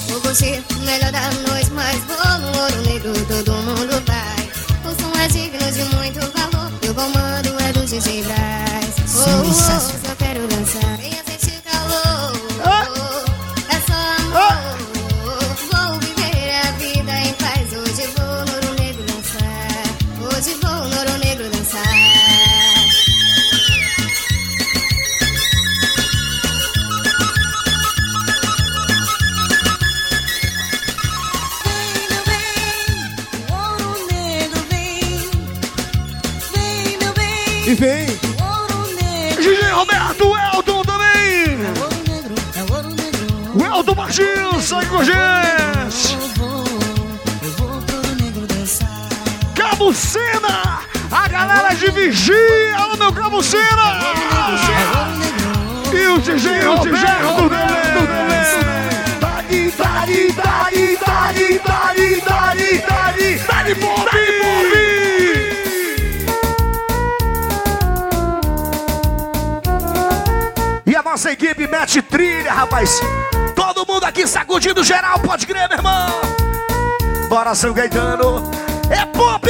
Vou 0.09 0.21
curtir 0.21 0.63
o 0.75 0.79
melhor 0.81 1.11
da 1.11 1.44
comando 7.95 8.01
é 8.01 8.01
do 8.01 8.01
DJ 8.01 8.23
Braz. 8.23 8.95
Oh, 9.15 10.21
oh, 10.21 10.24
E 55.93 56.07
o 56.07 56.17
DJ 56.19 56.61
Roberto 56.61 57.35
também. 57.93 58.45
Dali, 59.19 59.71
dali, 59.71 60.31
dali, 60.33 60.97
dali, 60.97 61.59
dali, 61.59 62.21
dali, 62.21 62.81
dali, 62.81 63.37
dali, 63.37 63.75
Bob! 63.75 64.09
E 70.87 70.95
a 70.95 71.03
nossa 71.03 71.31
equipe 71.31 71.67
mete 71.67 72.01
trilha, 72.01 72.51
rapaz. 72.51 72.99
Todo 73.55 73.85
mundo 73.87 74.05
aqui 74.05 74.25
sacudindo 74.25 74.83
geral, 74.83 75.19
pode 75.19 75.45
crer, 75.45 75.69
meu 75.69 75.77
irmão. 75.77 76.07
Bora, 77.29 77.53
São 77.53 77.73
Gaetano. 77.73 78.49
É 78.89 79.05
pop! 79.05 79.47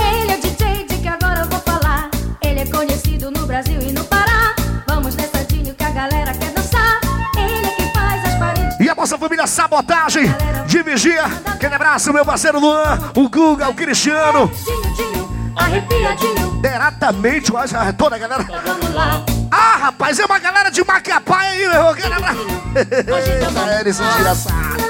Ele 0.00 0.32
é 0.32 0.36
DJ 0.38 0.86
de 0.86 0.96
que 0.98 1.08
agora 1.08 1.40
eu 1.40 1.48
vou 1.48 1.60
falar. 1.60 2.10
Ele 2.42 2.60
é 2.60 2.66
conhecido 2.66 3.30
no 3.30 3.46
Brasil 3.46 3.78
e 3.80 3.92
no 3.92 4.04
Pará. 4.04 4.54
Vamos 4.88 5.14
nessa 5.14 5.44
Dinho 5.44 5.74
que 5.74 5.84
a 5.84 5.90
galera 5.90 6.32
quer 6.34 6.50
dançar. 6.52 7.00
Ele 7.36 7.66
é 7.66 7.70
quem 7.70 7.92
faz 7.92 8.24
as 8.24 8.34
paredes. 8.38 8.80
E 8.80 8.88
a 8.88 8.94
nossa 8.94 9.18
família 9.18 9.46
Sabotagem 9.46 10.26
de 10.66 10.82
Vigia. 10.82 11.24
Aquele 11.44 11.74
abraço, 11.74 12.12
meu 12.12 12.24
parceiro 12.24 12.58
Luan, 12.58 12.98
o 13.14 13.28
Guga, 13.28 13.68
o 13.68 13.74
Cristiano. 13.74 14.50
Arrepiadinho. 15.56 16.60
Diretamente, 16.60 17.50
eu 17.50 17.58
acho, 17.58 17.74
toda 17.96 18.16
a 18.16 18.18
galera. 18.18 18.42
Vamos 18.42 18.94
lá. 18.94 19.22
Ah, 19.50 19.76
rapaz, 19.76 20.18
é 20.18 20.24
uma 20.24 20.38
galera 20.38 20.70
de 20.70 20.84
Macapá 20.84 21.40
aí, 21.40 21.58
meu 21.60 21.72
irmão. 21.72 21.90
Aquele 21.90 22.14
abraço. 22.14 22.46
Eles 23.80 23.96
são 23.96 24.06
desgraçados. 24.06 24.86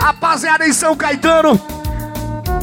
Rapaziada 0.00 0.66
em 0.66 0.72
São 0.72 0.96
Caetano, 0.96 1.60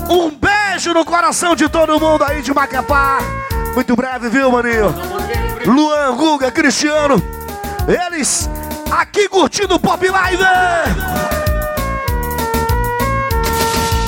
um 0.10 0.30
beijo 0.30 0.94
no 0.94 1.06
coração 1.06 1.56
de 1.56 1.68
todo 1.70 2.00
mundo 2.00 2.24
aí 2.24 2.42
de 2.42 2.54
Macapá. 2.54 3.20
Muito 3.74 3.96
breve, 3.96 4.30
viu, 4.30 4.52
maninho? 4.52 4.94
Luan, 5.66 6.16
Guga, 6.16 6.52
Cristiano. 6.52 7.22
Eles 7.88 8.50
aqui 8.92 9.28
curtindo 9.28 9.76
o 9.76 9.80
Pop 9.80 10.08
Live. 10.08 10.44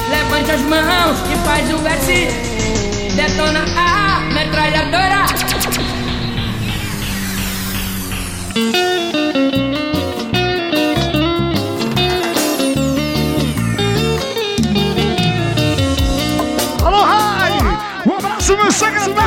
Levante 0.10 0.52
as 0.52 0.62
mãos 0.62 1.18
e 1.32 1.36
faz 1.46 1.74
o 1.74 1.88
S. 1.88 3.16
Detona 3.16 3.66
a 3.78 4.20
metralhadora. 4.34 5.26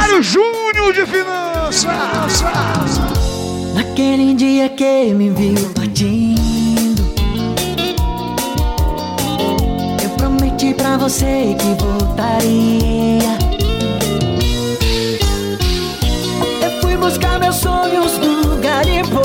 Secretário 0.09 0.23
Júnior 0.23 0.93
de 0.93 1.07
Finanças. 1.07 1.85
Naquele 3.75 4.35
dia 4.35 4.69
que 4.71 5.13
me 5.13 5.31
viu 5.31 5.71
partindo 5.71 7.03
Eu 10.03 10.11
prometi 10.17 10.75
pra 10.75 10.97
você 10.97 11.55
que 11.59 11.83
voltaria 11.83 13.39
Eu 16.63 16.81
fui 16.81 16.97
buscar 16.97 17.39
meus 17.39 17.57
sonhos 17.57 18.19
no 18.19 18.57
garimpo 18.57 19.21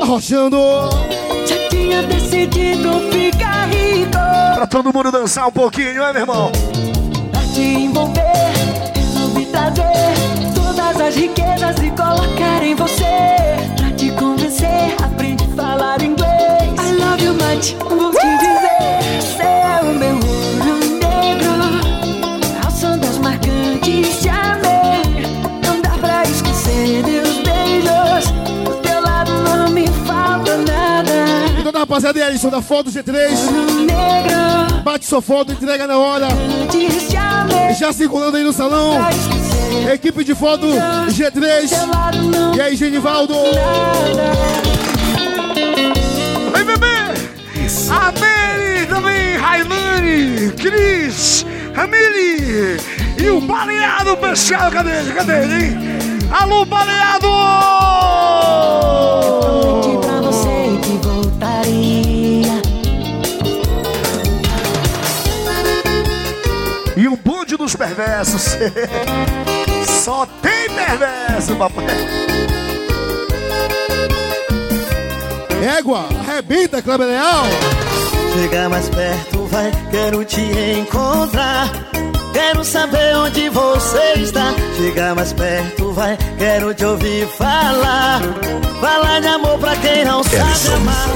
Arrochando. 0.00 0.58
Já 1.46 1.68
tinha 1.68 2.02
decidido 2.04 3.10
ficar 3.10 3.68
rico 3.68 4.12
Pra 4.54 4.66
todo 4.66 4.92
mundo 4.92 5.10
dançar 5.10 5.48
um 5.48 5.52
pouquinho, 5.52 6.02
é, 6.02 6.12
meu 6.12 6.22
irmão? 6.22 6.52
Pra 7.30 7.40
te 7.52 7.60
envolver, 7.60 8.33
trazer 9.70 10.52
todas 10.54 11.00
as 11.00 11.14
riquezas 11.16 11.76
e 11.78 11.90
colocar 11.90 12.62
em 12.62 12.74
você. 12.74 13.04
Pra 13.76 13.90
te 13.96 14.10
convencer, 14.12 14.94
aprende 15.02 15.44
a 15.44 15.56
falar 15.56 16.02
inglês. 16.02 16.30
I 16.78 16.92
love 16.92 17.24
you 17.24 17.34
much, 17.34 17.74
vou 17.88 18.10
te 18.10 18.26
dizer. 18.38 19.20
Você 19.20 19.42
é 19.42 19.80
o 19.82 19.94
meu 19.94 20.14
ouro 20.14 20.78
negro. 21.00 21.54
Ao 22.64 22.70
som 22.70 22.98
das 22.98 23.16
marcantes 23.18 24.20
te 24.20 24.28
amei. 24.28 25.02
Não 25.66 25.80
dá 25.80 25.90
pra 25.98 26.22
esquecer 26.24 27.02
meus 27.04 27.36
beijos. 27.38 28.30
Do 28.64 28.74
teu 28.82 29.00
lado 29.02 29.32
não 29.32 29.70
me 29.70 29.86
falta 30.06 30.56
nada. 30.58 31.12
E 31.58 31.62
toda 31.62 31.78
a 31.78 31.80
rapaziada 31.80 32.18
e 32.18 32.22
Alisson 32.22 32.50
da 32.50 32.60
foto 32.60 32.90
G3. 32.90 33.30
Negro, 33.86 34.82
Bate 34.82 35.06
sua 35.06 35.22
foto, 35.22 35.52
entrega 35.52 35.86
na 35.86 35.96
hora. 35.96 36.26
antes 36.26 37.08
te 37.08 37.16
amei. 37.16 37.72
Já 37.74 37.92
circulando 37.92 38.36
aí 38.36 38.44
no 38.44 38.52
salão. 38.52 38.98
Equipe 39.92 40.24
de 40.24 40.34
foto 40.34 40.66
G3. 41.08 41.68
teu 41.68 41.86
lado 41.88 42.22
não 42.22 42.54
E 42.54 42.60
aí, 42.60 42.76
Genivaldo? 42.76 43.34
Vem, 46.52 46.64
bebê! 46.64 46.86
A 47.90 48.12
Mary 48.12 48.86
também, 48.88 49.36
Railane, 49.36 50.52
Cris, 50.52 51.44
Ramile 51.74 52.76
e 53.18 53.28
o 53.30 53.40
baleado 53.40 54.16
pescado. 54.16 54.70
Cadê 54.70 54.90
ele? 54.90 55.12
Cadê 55.12 55.42
ele, 55.42 55.64
hein? 55.64 55.78
Alô, 56.30 56.64
baleado! 56.64 57.28
Prometi 59.40 60.06
pra 60.06 60.20
você 60.20 60.78
que 60.82 61.06
voltaria. 61.06 62.62
E 66.96 67.08
o 67.08 67.16
bonde 67.16 67.56
dos 67.56 67.74
perversos. 67.74 68.56
Só 70.04 70.26
tem 70.42 70.68
perverso, 70.68 71.56
papai. 71.56 71.86
Égua, 75.78 76.04
arrebenta, 76.20 76.82
Kleber 76.82 77.06
Leal. 77.06 77.44
Chega 78.34 78.68
mais 78.68 78.90
perto, 78.90 79.46
vai, 79.46 79.72
quero 79.90 80.22
te 80.26 80.42
encontrar. 80.78 81.70
Quero 82.34 82.62
saber 82.66 83.16
onde 83.16 83.48
você 83.48 84.12
está. 84.16 84.52
Chega 84.76 85.14
mais 85.14 85.32
perto, 85.32 85.90
vai, 85.92 86.18
quero 86.36 86.74
te 86.74 86.84
ouvir 86.84 87.26
falar. 87.38 88.20
Falar 88.82 89.20
de 89.22 89.28
amor 89.28 89.58
pra 89.58 89.74
quem 89.76 90.04
não 90.04 90.22
sabe 90.22 90.74
amar. 90.76 91.08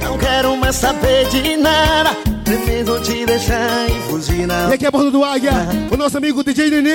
Não 0.00 0.16
quero 0.16 0.56
mais 0.58 0.76
saber 0.76 1.26
de 1.26 1.56
nada. 1.56 2.37
Prefiro 2.48 2.98
te 3.02 3.26
deixar 3.26 3.90
e 3.90 4.00
fugir 4.08 4.46
na 4.46 4.70
E 4.70 4.72
aqui 4.72 4.86
é 4.86 4.88
a 4.88 4.90
bordo 4.90 5.10
do 5.10 5.22
Águia, 5.22 5.52
o 5.90 5.96
nosso 5.98 6.16
amigo 6.16 6.42
DJ 6.42 6.70
Nenê. 6.70 6.94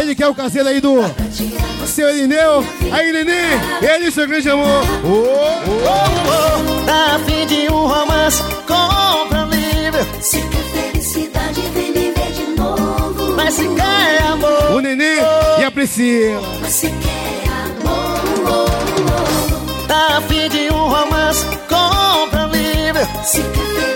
Ele 0.00 0.16
que 0.16 0.22
é 0.24 0.26
o 0.26 0.34
caseiro 0.34 0.68
aí 0.68 0.80
do 0.80 0.96
seu 1.86 2.10
Irineu. 2.12 2.64
Aí, 2.90 3.12
Nenê, 3.12 3.52
ele 3.80 4.10
seu 4.10 4.26
grande 4.26 4.50
amor. 4.50 4.82
Tá 6.84 7.14
a 7.14 7.18
fim 7.20 7.46
de 7.46 7.72
um 7.72 7.86
romance, 7.86 8.42
compra 8.66 9.46
um 9.46 9.50
livro. 9.50 10.04
Se 10.20 10.38
quer 10.42 10.82
felicidade, 10.82 11.60
vem 11.72 11.92
viver 11.92 12.32
de 12.32 12.60
novo. 12.60 13.36
Mas 13.36 13.54
se 13.54 13.68
quer 13.68 14.22
amor, 14.24 14.72
O 14.72 14.80
Nenê 14.80 15.18
e 15.60 15.64
a 15.64 15.70
Priscila. 15.70 16.40
Você 16.64 16.88
quer 16.88 17.48
amor. 17.64 18.68
tá 19.86 20.16
a 20.16 20.20
fim 20.22 20.48
de 20.48 20.68
um 20.72 20.88
romance, 20.88 21.44
compra 21.68 22.46
um 22.46 22.50
livro. 22.50 23.08
Se 23.22 23.40
quer 23.40 23.89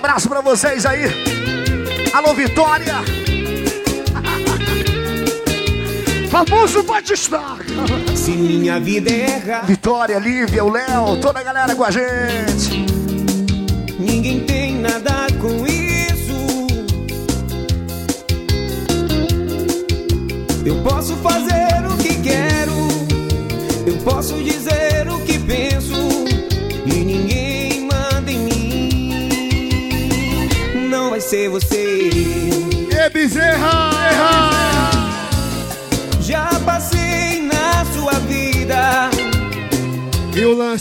abraço 0.00 0.28
pra 0.30 0.40
vocês 0.40 0.86
aí. 0.86 1.04
Alô, 2.12 2.32
Vitória. 2.32 2.94
Famoso 6.30 6.82
Batistaca. 6.82 7.64
Se 8.16 8.30
minha 8.30 8.80
vida 8.80 9.10
é 9.10 9.30
erra, 9.32 9.60
Vitória, 9.60 10.18
Lívia, 10.18 10.64
o 10.64 10.70
Léo, 10.70 11.20
toda 11.20 11.40
a 11.40 11.42
galera 11.42 11.74
com 11.74 11.84
a 11.84 11.90
gente. 11.90 12.86
ninguém 13.98 14.40
tem 14.40 14.76
nada 14.76 15.26
com 15.38 15.66
isso. 15.66 16.30
Eu 20.64 20.76
posso 20.82 21.14
fazer 21.16 21.86
o 21.86 21.96
que 21.98 22.22
quero, 22.22 22.72
eu 23.86 23.98
posso 23.98 24.42
dizer 24.42 24.79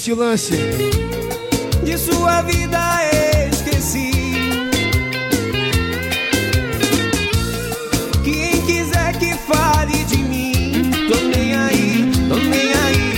E 0.09 0.11
o 0.11 0.15
lance. 0.15 0.55
De 1.83 1.95
sua 1.95 2.41
vida 2.41 2.79
esqueci. 3.51 4.09
Quem 8.23 8.59
quiser 8.65 9.15
que 9.19 9.35
fale 9.35 10.03
de 10.05 10.17
mim, 10.17 10.89
tô 11.07 11.15
nem 11.27 11.55
aí, 11.55 12.11
tô 12.27 12.37
nem 12.37 12.73
aí. 12.73 13.13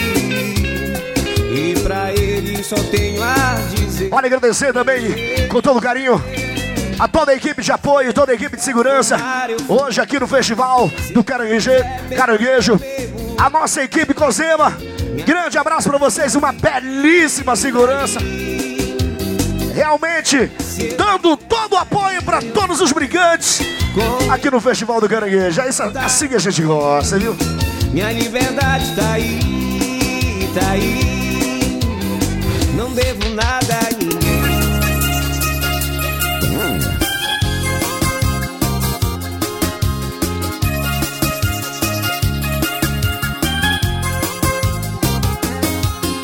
E 1.55 1.79
pra 1.79 2.11
ele 2.11 2.61
só 2.61 2.75
tenho 2.75 3.23
a 3.23 3.55
dizer. 3.73 4.09
Olha, 4.11 4.25
agradecer 4.25 4.73
também, 4.73 5.47
com 5.47 5.61
todo 5.61 5.79
carinho, 5.79 6.21
a 6.99 7.07
toda 7.07 7.31
a 7.31 7.35
equipe 7.35 7.61
de 7.61 7.71
apoio, 7.71 8.13
toda 8.13 8.33
a 8.33 8.35
equipe 8.35 8.57
de 8.57 8.63
segurança. 8.65 9.15
Hoje 9.69 10.01
aqui 10.01 10.19
no 10.19 10.27
Festival 10.27 10.91
do 11.13 11.23
Caranguejo, 11.23 11.71
Caranguejo, 12.17 12.77
a 13.37 13.49
nossa 13.49 13.81
equipe 13.81 14.13
Cozema. 14.13 14.90
Grande 15.25 15.57
abraço 15.57 15.89
para 15.89 15.97
vocês, 15.97 16.35
uma 16.35 16.51
belíssima 16.51 17.55
segurança. 17.55 18.19
Realmente 19.73 20.51
dando 20.97 21.37
todo 21.37 21.73
o 21.73 21.77
apoio 21.77 22.21
para 22.23 22.41
todos 22.41 22.81
os 22.81 22.91
brigantes 22.91 23.61
aqui 24.29 24.49
no 24.49 24.59
Festival 24.59 24.99
do 24.99 25.07
Caranguejo. 25.07 25.61
É 25.61 25.69
isso 25.69 25.83
assim 25.83 26.27
que 26.27 26.35
a 26.35 26.39
gente 26.39 26.61
gosta, 26.61 27.17
viu? 27.17 27.35
Minha 27.91 28.11
liberdade 28.11 28.95
tá 28.95 29.13
aí, 29.13 30.49
tá 30.53 30.71
aí. 30.71 31.79
Não 32.75 32.91
devo 32.91 33.29
nada 33.29 33.79
a 33.87 34.00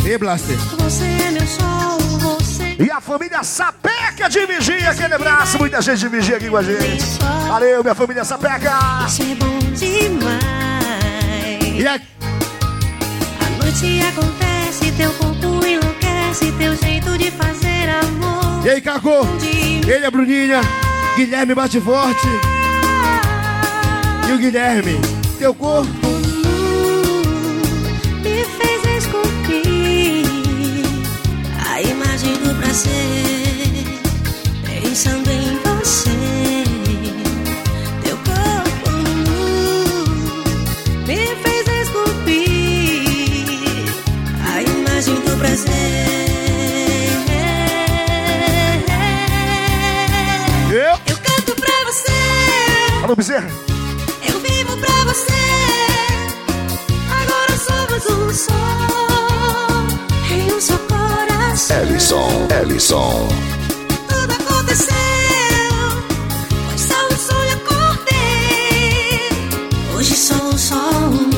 E 0.07 0.17
Blaster. 0.17 0.55
Você 0.79 1.03
é 1.03 1.31
meu 1.31 1.45
sol, 1.45 1.99
você 1.99 2.77
E 2.79 2.89
a 2.89 3.01
família 3.01 3.43
Sapeca 3.43 4.29
de 4.29 4.45
Vigia, 4.45 4.91
aquele 4.91 5.15
abraço, 5.15 5.57
muita 5.57 5.81
gente 5.81 5.99
de 5.99 6.07
Vigia 6.07 6.37
aqui 6.37 6.49
com 6.49 6.55
a 6.55 6.63
gente. 6.63 7.03
Valeu, 7.49 7.83
minha 7.83 7.93
família 7.93 8.23
Sapeca. 8.23 8.71
é 8.71 9.35
bom 9.35 9.59
demais. 9.73 10.39
E 11.77 11.85
a... 11.85 11.95
A 11.95 13.49
noite 13.61 14.01
acontece, 14.01 14.93
teu 14.93 15.11
corpo 15.11 15.65
enlouquece, 15.65 16.53
teu 16.53 16.73
jeito 16.77 17.17
de 17.17 17.29
fazer 17.29 17.89
amor. 17.89 18.65
E 18.65 18.69
aí, 18.69 18.79
Caco? 18.79 19.27
Ele, 19.85 20.05
a 20.05 20.09
Bruninha. 20.09 20.61
Guilherme 21.17 21.53
bate 21.53 21.81
forte. 21.81 22.27
E 24.29 24.31
o 24.31 24.37
Guilherme. 24.37 25.01
Teu 25.37 25.53
corpo. 25.53 26.06
Prazer, 32.77 33.87
pensando 34.63 35.29
em 35.31 35.57
você. 35.63 36.11
Teu 38.03 38.17
corpo 38.17 38.91
me 41.07 41.35
fez 41.37 41.67
esculpir 41.87 43.15
a 44.45 44.61
imagem 44.61 45.15
do 45.15 45.37
prazer. 45.37 45.73
Eu? 50.69 50.99
Eu 51.07 51.17
canto 51.17 51.55
pra 51.55 51.83
você. 51.85 52.11
Alô, 53.03 53.15
Bezerra. 53.15 53.49
Eu 54.27 54.39
vivo 54.39 54.77
pra 54.77 55.03
você. 55.05 55.33
Agora 57.09 57.57
somos 57.57 58.05
um 58.05 58.33
só. 58.33 59.06
Ellison, 61.69 62.47
Ellison. 62.61 63.27
Tudo 64.07 64.33
aconteceu. 64.33 64.95
Foi 66.67 66.77
só 66.77 66.95
um 66.95 67.17
sonho 67.17 67.53
acordei. 67.55 69.29
Hoje 69.95 70.15
sou 70.15 70.57
só 70.57 70.75
um. 70.75 71.29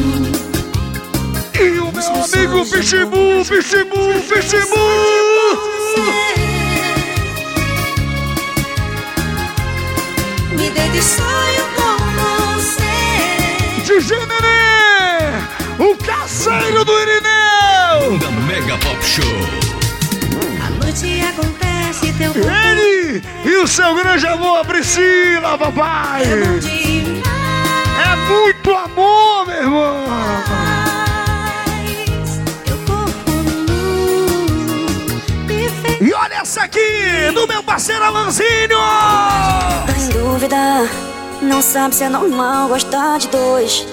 E 1.59 1.79
o 1.79 1.91
meu 1.91 2.23
amigo 2.23 2.65
Pitbull, 2.65 3.43
Pitbull, 3.43 4.21
Pitbull. 4.21 5.09
Me 10.51 10.69
dei 10.69 10.89
de 10.89 11.01
sonho 11.01 11.65
com 11.75 11.97
você. 12.53 13.83
De 13.83 13.99
Generê, 13.99 15.33
o 15.79 15.95
caseiro 15.97 16.85
do 16.85 16.91
Irineu. 16.99 18.19
Da 18.19 18.31
Mega 18.47 18.77
Pop 18.77 19.03
Show. 19.03 19.68
Noite 20.89 21.21
acontece, 21.21 22.11
teu 22.13 22.31
Ele 22.33 23.21
e 23.45 23.57
o 23.57 23.67
seu 23.67 23.93
grande 23.93 24.25
amor, 24.25 24.65
Priscila, 24.65 25.55
papai. 25.55 26.23
É 26.23 28.15
muito 28.27 28.71
amor, 28.71 29.45
meu 29.45 29.55
irmão. 29.55 30.03
E 36.01 36.11
olha 36.11 36.33
essa 36.41 36.63
aqui, 36.63 37.31
do 37.35 37.47
meu 37.47 37.61
parceiro 37.61 38.03
Alanzinho. 38.05 38.79
Tá 39.85 39.93
em 39.95 40.09
dúvida, 40.09 40.89
não 41.39 41.61
sabe 41.61 41.93
se 41.93 42.03
é 42.03 42.09
normal 42.09 42.67
gostar 42.67 43.19
de 43.19 43.27
dois. 43.27 43.85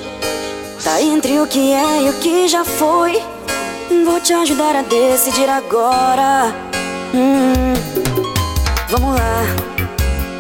Tá 0.83 0.99
entre 1.03 1.41
o 1.41 1.47
que 1.47 1.75
é 1.75 2.07
e 2.07 2.09
o 2.09 2.15
que 2.21 2.49
já 2.49 2.65
foi. 2.65 3.23
Vou 4.03 4.19
te 4.19 4.33
ajudar 4.33 4.75
a 4.77 4.81
decidir 4.81 5.51
agora. 5.51 6.76
Hum, 7.19 7.73
vamos 8.91 9.15
lá. 9.15 9.43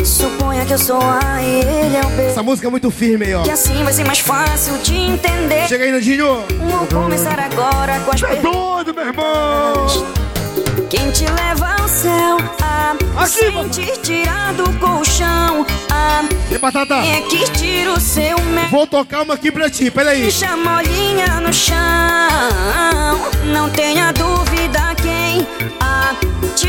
Suponha 0.05 0.65
que 0.67 0.75
eu 0.75 0.79
sou 0.79 1.01
A 1.01 1.41
e 1.43 1.61
ele 1.61 1.97
é 1.97 2.01
o 2.05 2.09
B. 2.11 2.23
Essa 2.27 2.43
música 2.43 2.69
é 2.69 2.71
muito 2.71 2.91
firme 2.91 3.25
aí, 3.25 3.35
ó. 3.35 3.43
Que 3.43 3.51
assim 3.51 3.83
vai 3.83 3.93
ser 3.95 4.05
mais 4.05 4.19
fácil 4.19 4.77
de 4.79 4.95
entender. 4.95 5.67
Chega 5.69 5.85
aí, 5.85 5.91
Nandinho. 5.91 6.45
Vou 6.71 6.87
começar 7.03 7.39
agora 7.41 7.99
com 8.01 8.13
as 8.13 8.23
É 8.23 8.37
doido, 8.37 8.95
meu 8.95 9.07
irmão. 9.07 9.87
Quem 10.91 11.11
te 11.11 11.25
leva 11.25 11.77
ao 11.81 11.89
céu? 11.89 12.37
Ah, 12.63 13.27
sem 13.27 13.69
te 13.71 13.99
tirar 14.03 14.53
do 14.53 14.71
colchão. 14.79 15.67
Ah, 15.91 16.23
E 16.51 16.59
batata? 16.59 17.01
quem 17.01 17.15
é 17.15 17.21
que 17.23 17.51
tira 17.53 17.93
o 17.93 18.01
seu 18.01 18.39
mel? 18.43 18.69
Vou 18.71 18.87
tocar 18.87 19.23
uma 19.23 19.33
aqui 19.35 19.51
pra 19.51 19.71
ti, 19.71 19.91
peraí. 19.91 20.23
Deixa 20.23 20.55
molinha 20.57 21.41
no 21.41 21.53
chão. 21.53 21.77
Não 23.47 23.71
tenha 23.71 24.13
dúvida 24.13 24.95
quem 25.03 25.47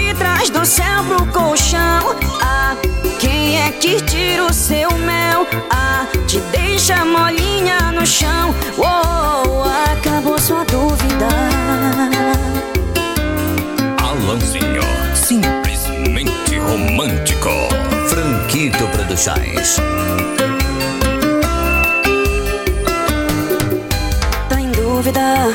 te 0.08 0.14
traz 0.14 0.50
do 0.50 0.66
céu 0.66 1.04
pro 1.06 1.26
colchão. 1.28 2.16
Ah, 2.42 2.76
quem 3.20 3.60
é 3.62 3.72
que 3.72 4.02
tira 4.02 4.46
o 4.46 4.54
seu 4.54 4.90
mel? 5.00 5.46
Ah, 5.70 6.06
te 6.28 6.40
deixa 6.52 7.04
molinha 7.04 7.92
no 7.92 8.06
chão. 8.06 8.56
Oh, 8.78 9.64
acabou 9.92 10.40
sua 10.40 10.64
dúvida. 10.66 11.28
Alanzinho, 14.02 14.84
simplesmente 15.14 16.58
romântico. 16.58 17.50
Franquito 18.08 18.88
Produções. 18.88 19.78
Tá 24.48 24.60
em 24.60 24.72
dúvida? 24.72 25.54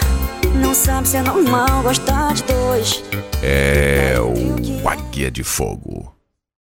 Não 0.72 0.76
sabe 0.76 1.06
se 1.06 1.18
é 1.18 1.22
normal 1.22 1.82
gostar 1.82 2.32
de 2.32 2.44
dois. 2.44 3.04
É 3.42 4.14
o 4.18 4.88
Águia 4.88 5.30
de 5.30 5.44
Fogo. 5.44 6.11